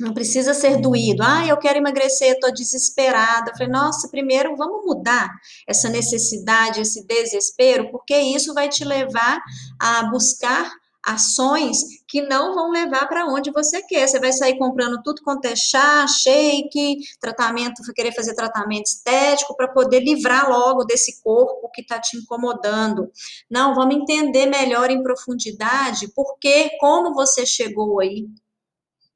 não 0.00 0.14
precisa 0.14 0.54
ser 0.54 0.80
doído. 0.80 1.22
Ah, 1.22 1.46
eu 1.46 1.58
quero 1.58 1.78
emagrecer, 1.78 2.32
estou 2.32 2.52
desesperada. 2.52 3.50
Eu 3.50 3.56
falei, 3.56 3.68
nossa, 3.72 4.08
primeiro 4.08 4.56
vamos 4.56 4.86
mudar 4.86 5.28
essa 5.66 5.88
necessidade, 5.88 6.80
esse 6.80 7.06
desespero, 7.06 7.90
porque 7.90 8.16
isso 8.18 8.54
vai 8.54 8.68
te 8.68 8.84
levar 8.84 9.40
a 9.78 10.04
buscar 10.10 10.72
ações 11.04 11.78
que 12.06 12.22
não 12.22 12.54
vão 12.54 12.70
levar 12.70 13.06
para 13.06 13.26
onde 13.26 13.50
você 13.50 13.82
quer. 13.82 14.06
Você 14.06 14.18
vai 14.18 14.32
sair 14.32 14.58
comprando 14.58 15.02
tudo 15.02 15.22
quanto 15.22 15.44
é 15.46 15.54
chá, 15.54 16.06
shake, 16.06 16.98
tratamento, 17.20 17.82
querer 17.94 18.12
fazer 18.12 18.34
tratamento 18.34 18.86
estético 18.86 19.56
para 19.56 19.68
poder 19.68 20.00
livrar 20.00 20.48
logo 20.48 20.84
desse 20.84 21.22
corpo 21.22 21.70
que 21.72 21.82
está 21.82 22.00
te 22.00 22.16
incomodando. 22.16 23.10
Não, 23.50 23.74
vamos 23.74 23.96
entender 23.96 24.46
melhor 24.46 24.90
em 24.90 25.02
profundidade 25.02 26.08
por 26.14 26.38
que, 26.38 26.70
como 26.78 27.14
você 27.14 27.46
chegou 27.46 28.00
aí. 28.00 28.26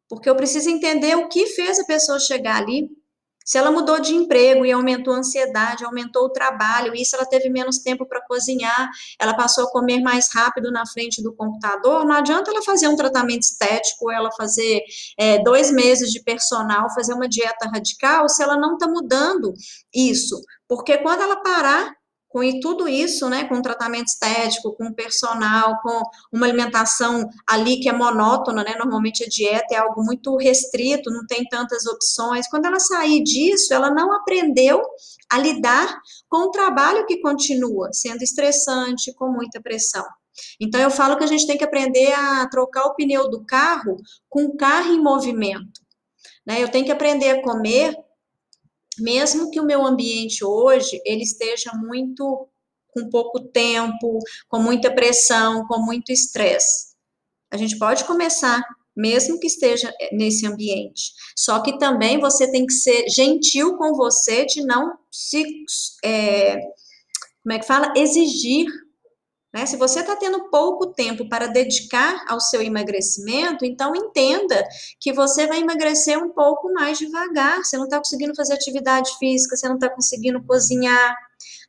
Porque 0.09 0.29
eu 0.29 0.37
preciso 0.37 0.68
entender 0.68 1.16
o 1.16 1.29
que 1.29 1.47
fez 1.47 1.79
a 1.79 1.85
pessoa 1.85 2.18
chegar 2.18 2.62
ali. 2.62 2.90
Se 3.45 3.59
ela 3.59 3.71
mudou 3.71 4.01
de 4.01 4.15
emprego 4.15 4.65
e 4.65 4.73
aumentou 4.73 5.15
a 5.15 5.19
ansiedade, 5.19 5.85
aumentou 5.85 6.25
o 6.25 6.31
trabalho, 6.31 6.95
isso 6.95 7.17
ela 7.17 7.27
teve 7.27 7.49
menos 7.49 7.79
tempo 7.79 8.07
para 8.07 8.21
cozinhar, 8.21 8.91
ela 9.19 9.35
passou 9.35 9.65
a 9.65 9.71
comer 9.71 10.01
mais 10.01 10.29
rápido 10.33 10.71
na 10.71 10.87
frente 10.87 11.23
do 11.23 11.35
computador, 11.35 12.05
não 12.05 12.17
adianta 12.17 12.51
ela 12.51 12.63
fazer 12.63 12.89
um 12.89 12.97
tratamento 12.97 13.43
estético, 13.43 14.11
ela 14.11 14.31
fazer 14.33 14.83
é, 15.19 15.43
dois 15.43 15.71
meses 15.71 16.11
de 16.11 16.23
personal, 16.23 16.93
fazer 16.95 17.15
uma 17.15 17.29
dieta 17.29 17.69
radical, 17.69 18.29
se 18.29 18.43
ela 18.43 18.57
não 18.57 18.75
está 18.75 18.89
mudando 18.89 19.53
isso. 19.95 20.41
Porque 20.69 20.99
quando 20.99 21.23
ela 21.23 21.37
parar 21.43 22.02
com 22.33 22.40
tudo 22.61 22.88
isso, 22.88 23.29
né, 23.29 23.45
com 23.45 23.61
tratamento 23.61 24.07
estético, 24.07 24.75
com 24.75 24.92
personal, 24.92 25.79
com 25.83 26.03
uma 26.33 26.47
alimentação 26.47 27.29
ali 27.47 27.79
que 27.79 27.88
é 27.88 27.92
monótona, 27.92 28.64
né, 28.64 28.75
normalmente 28.79 29.23
a 29.23 29.29
dieta 29.29 29.75
é 29.75 29.77
algo 29.77 30.03
muito 30.03 30.35
restrito, 30.37 31.11
não 31.11 31.27
tem 31.27 31.45
tantas 31.45 31.87
opções. 31.87 32.49
Quando 32.49 32.64
ela 32.64 32.81
sair 32.81 33.23
disso, 33.23 33.75
ela 33.75 33.90
não 33.90 34.12
aprendeu 34.14 34.83
a 35.31 35.38
lidar 35.38 36.01
com 36.29 36.49
o 36.49 36.51
trabalho 36.51 37.05
que 37.07 37.21
continua 37.21 37.90
sendo 37.92 38.23
estressante, 38.23 39.12
com 39.14 39.29
muita 39.29 39.61
pressão. 39.61 40.05
Então 40.59 40.81
eu 40.81 40.90
falo 40.90 41.18
que 41.18 41.25
a 41.25 41.27
gente 41.27 41.47
tem 41.47 41.59
que 41.59 41.64
aprender 41.64 42.12
a 42.12 42.49
trocar 42.49 42.85
o 42.87 42.95
pneu 42.95 43.29
do 43.29 43.45
carro 43.45 43.97
com 44.29 44.45
o 44.45 44.57
carro 44.57 44.92
em 44.92 45.03
movimento. 45.03 45.83
Né? 46.47 46.62
Eu 46.62 46.71
tenho 46.71 46.85
que 46.85 46.92
aprender 46.92 47.31
a 47.31 47.42
comer 47.42 47.95
mesmo 48.99 49.51
que 49.51 49.61
o 49.61 49.67
meu 49.67 49.85
ambiente 49.87 50.45
hoje 50.45 51.01
ele 51.05 51.23
esteja 51.23 51.73
muito 51.75 52.49
com 52.89 53.09
pouco 53.09 53.41
tempo, 53.41 54.19
com 54.49 54.59
muita 54.59 54.95
pressão, 54.95 55.67
com 55.67 55.81
muito 55.85 56.13
estresse. 56.13 56.93
A 57.51 57.57
gente 57.57 57.79
pode 57.79 58.05
começar 58.05 58.63
mesmo 58.97 59.39
que 59.41 59.47
esteja 59.47 59.93
eh, 60.01 60.15
nesse 60.15 60.47
ambiente. 60.47 61.13
Só 61.37 61.61
que 61.61 61.79
também 61.79 62.21
você 62.21 62.51
tem 62.51 62.67
que 62.67 62.75
ser 62.75 63.09
gentil 63.09 63.77
com 63.77 63.95
você 63.95 64.45
de 64.45 64.65
não 64.65 64.93
se, 65.11 65.43
é, 66.05 66.57
como 67.43 67.53
é 67.53 67.59
que 67.59 67.67
fala, 67.67 67.93
exigir. 67.97 68.67
Né? 69.53 69.67
Se 69.67 69.77
você 69.77 70.01
está 70.01 70.17
tendo 70.17 70.49
pouco 70.49 70.87
tempo 70.87 71.29
para 71.29 71.47
dedicar 71.47 72.25
ao 72.27 72.41
seu 72.41 72.62
emagrecimento, 72.62 73.67
então 73.67 73.95
entenda 73.95 74.67
que 74.99 75.12
você 75.12 75.47
vai 75.47 75.61
emagrecer 75.61 76.19
um 76.19 76.31
pouco 76.31 76.73
mais 76.73 76.99
devagar. 76.99 77.62
Você 77.62 77.77
não 77.77 77.85
está 77.85 77.99
conseguindo 77.99 78.35
fazer 78.35 78.55
atividade 78.55 79.11
física, 79.19 79.55
você 79.55 79.69
não 79.69 79.75
está 79.75 79.91
conseguindo 79.91 80.43
cozinhar, 80.45 81.15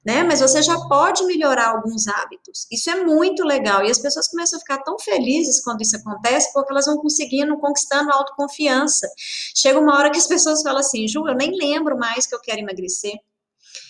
né? 0.06 0.24
Mas 0.24 0.40
você 0.40 0.62
já 0.62 0.80
pode 0.88 1.26
melhorar 1.26 1.72
alguns 1.72 2.08
hábitos. 2.08 2.68
Isso 2.72 2.90
é 2.90 3.04
muito 3.04 3.44
legal. 3.44 3.84
E 3.84 3.92
as 3.92 4.00
pessoas 4.00 4.30
começam 4.30 4.58
a 4.58 4.62
ficar 4.62 4.78
tão 4.80 4.98
felizes 5.00 5.62
quando 5.62 5.82
isso 5.82 5.98
acontece, 5.98 6.54
porque 6.54 6.72
elas 6.72 6.86
vão 6.86 6.98
conseguindo, 6.98 7.58
conquistando 7.58 8.12
autoconfiança. 8.12 9.10
Chega 9.56 9.80
uma 9.80 9.98
hora 9.98 10.10
que 10.10 10.18
as 10.18 10.28
pessoas 10.28 10.62
falam 10.62 10.80
assim, 10.80 11.06
Ju, 11.08 11.28
eu 11.28 11.36
nem 11.36 11.52
lembro 11.58 11.98
mais 11.98 12.26
que 12.26 12.34
eu 12.34 12.40
quero 12.40 12.60
emagrecer. 12.60 13.14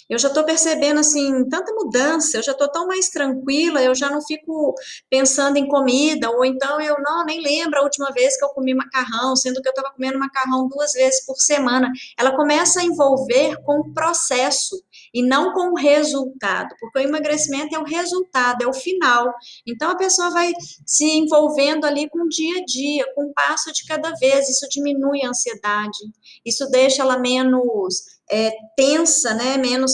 Eu 0.10 0.20
já 0.20 0.28
estou 0.28 0.44
percebendo 0.44 1.00
assim 1.00 1.48
tanta 1.50 1.74
mudança, 1.74 2.38
eu 2.38 2.44
já 2.44 2.52
estou 2.52 2.70
tão 2.70 2.88
mais 2.88 3.10
tranquila, 3.10 3.82
eu 3.82 3.96
já 3.96 4.10
não 4.10 4.22
fico 4.22 4.76
pensando 5.10 5.58
em 5.58 5.68
comida, 5.68 6.30
ou 6.30 6.44
então 6.46 6.80
eu 6.82 6.96
não 7.02 7.26
nem 7.26 7.42
lembro 7.42 7.80
a 7.80 7.84
última 7.84 8.12
vez 8.12 8.38
que 8.38 8.44
eu 8.44 8.50
comi 8.50 8.74
macarrão, 8.74 9.36
sendo 9.36 9.62
que 9.62 9.68
eu 9.68 9.72
estava 9.72 9.92
comendo 9.94 10.20
macarrão 10.20 10.68
duas 10.68 10.94
vezes 10.94 11.26
por 11.26 11.36
semana. 11.38 11.92
Ela 12.18 12.36
começa 12.36 12.82
a 12.82 12.84
envolver 12.84 13.58
com 13.64 13.80
o 13.80 13.94
processo 13.94 14.76
e 15.14 15.22
não 15.22 15.54
com 15.54 15.72
o 15.72 15.76
resultado, 15.76 16.76
porque 16.80 17.00
o 17.00 17.02
emagrecimento 17.02 17.76
é 17.76 17.80
o 17.80 17.84
resultado, 17.84 18.64
é 18.64 18.68
o 18.68 18.74
final. 18.74 19.34
Então 19.66 19.92
a 19.92 19.96
pessoa 19.96 20.30
vai 20.30 20.52
se 20.86 21.06
envolvendo 21.06 21.86
ali 21.86 22.10
com 22.10 22.24
o 22.24 22.30
dia 22.30 22.62
a 22.62 22.66
dia, 22.66 23.06
com 23.14 23.26
um 23.26 23.34
passo 23.34 23.72
de 23.72 23.86
cada 23.86 24.12
vez. 24.16 24.50
Isso 24.50 24.68
diminui 24.70 25.24
a 25.24 25.30
ansiedade, 25.30 25.98
isso 26.46 26.70
deixa 26.70 27.02
ela 27.02 27.18
menos 27.18 28.14
é, 28.32 28.52
tensa, 28.76 29.34
né? 29.34 29.58
Menos 29.58 29.94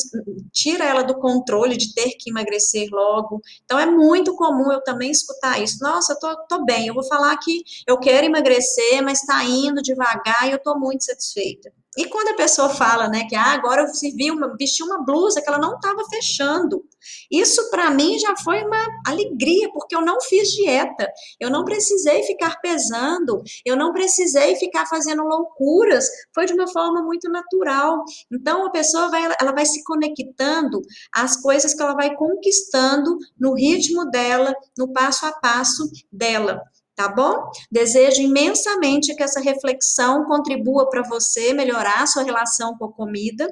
tira 0.51 0.85
ela 0.85 1.03
do 1.03 1.19
controle 1.19 1.77
de 1.77 1.93
ter 1.93 2.11
que 2.17 2.29
emagrecer 2.29 2.87
logo. 2.91 3.41
Então 3.63 3.79
é 3.79 3.85
muito 3.85 4.35
comum 4.35 4.71
eu 4.71 4.81
também 4.83 5.11
escutar 5.11 5.61
isso. 5.61 5.77
Nossa, 5.81 6.13
eu 6.13 6.19
tô, 6.19 6.47
tô 6.47 6.65
bem, 6.65 6.87
eu 6.87 6.93
vou 6.93 7.03
falar 7.03 7.37
que 7.37 7.63
eu 7.87 7.99
quero 7.99 8.25
emagrecer, 8.25 9.03
mas 9.03 9.21
está 9.21 9.43
indo 9.43 9.81
devagar 9.81 10.47
e 10.47 10.51
eu 10.51 10.59
tô 10.59 10.77
muito 10.77 11.03
satisfeita. 11.03 11.71
E 11.99 12.05
quando 12.05 12.29
a 12.29 12.33
pessoa 12.35 12.69
fala, 12.69 13.09
né, 13.09 13.25
que 13.27 13.35
ah, 13.35 13.51
agora 13.51 13.81
eu 13.81 14.15
vi 14.15 14.31
uma, 14.31 14.55
vesti 14.57 14.81
uma 14.81 15.03
blusa 15.03 15.41
que 15.41 15.49
ela 15.49 15.59
não 15.59 15.75
estava 15.75 16.01
fechando, 16.09 16.81
isso 17.29 17.69
para 17.69 17.91
mim 17.91 18.17
já 18.17 18.37
foi 18.37 18.63
uma 18.63 18.87
alegria, 19.05 19.69
porque 19.73 19.93
eu 19.93 19.99
não 19.99 20.21
fiz 20.21 20.47
dieta, 20.47 21.11
eu 21.41 21.49
não 21.49 21.65
precisei 21.65 22.23
ficar 22.23 22.61
pesando, 22.61 23.43
eu 23.65 23.75
não 23.75 23.91
precisei 23.91 24.55
ficar 24.55 24.85
fazendo 24.85 25.23
loucuras, 25.23 26.07
foi 26.33 26.45
de 26.45 26.53
uma 26.53 26.69
forma 26.69 27.03
muito 27.03 27.29
natural. 27.29 28.01
Então 28.31 28.65
a 28.65 28.69
pessoa 28.69 29.09
vai, 29.09 29.25
ela 29.37 29.51
vai 29.51 29.65
se 29.65 29.83
conectando 29.83 30.81
às 31.13 31.35
coisas 31.35 31.73
que 31.73 31.81
ela 31.81 31.95
vai 31.95 32.15
conquistando 32.15 33.17
no 33.37 33.53
ritmo 33.55 34.09
dela, 34.09 34.55
no 34.77 34.93
passo 34.93 35.25
a 35.25 35.33
passo 35.33 35.83
dela 36.09 36.61
tá 36.99 37.07
bom? 37.07 37.49
Desejo 37.71 38.21
imensamente 38.21 39.15
que 39.15 39.23
essa 39.23 39.39
reflexão 39.39 40.25
contribua 40.25 40.89
para 40.89 41.01
você 41.01 41.53
melhorar 41.53 42.03
a 42.03 42.05
sua 42.05 42.23
relação 42.23 42.77
com 42.77 42.83
a 42.83 42.91
comida. 42.91 43.49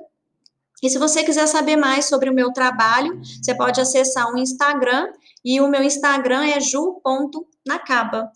E 0.83 0.89
se 0.89 0.99
você 0.99 1.23
quiser 1.23 1.47
saber 1.47 1.77
mais 1.77 2.09
sobre 2.09 2.29
o 2.29 2.33
meu 2.33 2.51
trabalho, 2.51 3.21
você 3.41 3.55
pode 3.55 3.79
acessar 3.79 4.29
o 4.29 4.37
Instagram, 4.37 5.07
e 5.45 5.61
o 5.61 5.69
meu 5.69 5.81
Instagram 5.81 6.45
é 6.45 6.59
ju.nacaba. 6.59 8.29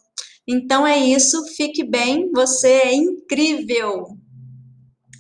Então 0.48 0.88
é 0.88 0.98
isso, 0.98 1.44
fique 1.58 1.84
bem, 1.84 2.32
você 2.32 2.70
é 2.70 2.94
incrível! 2.94 4.18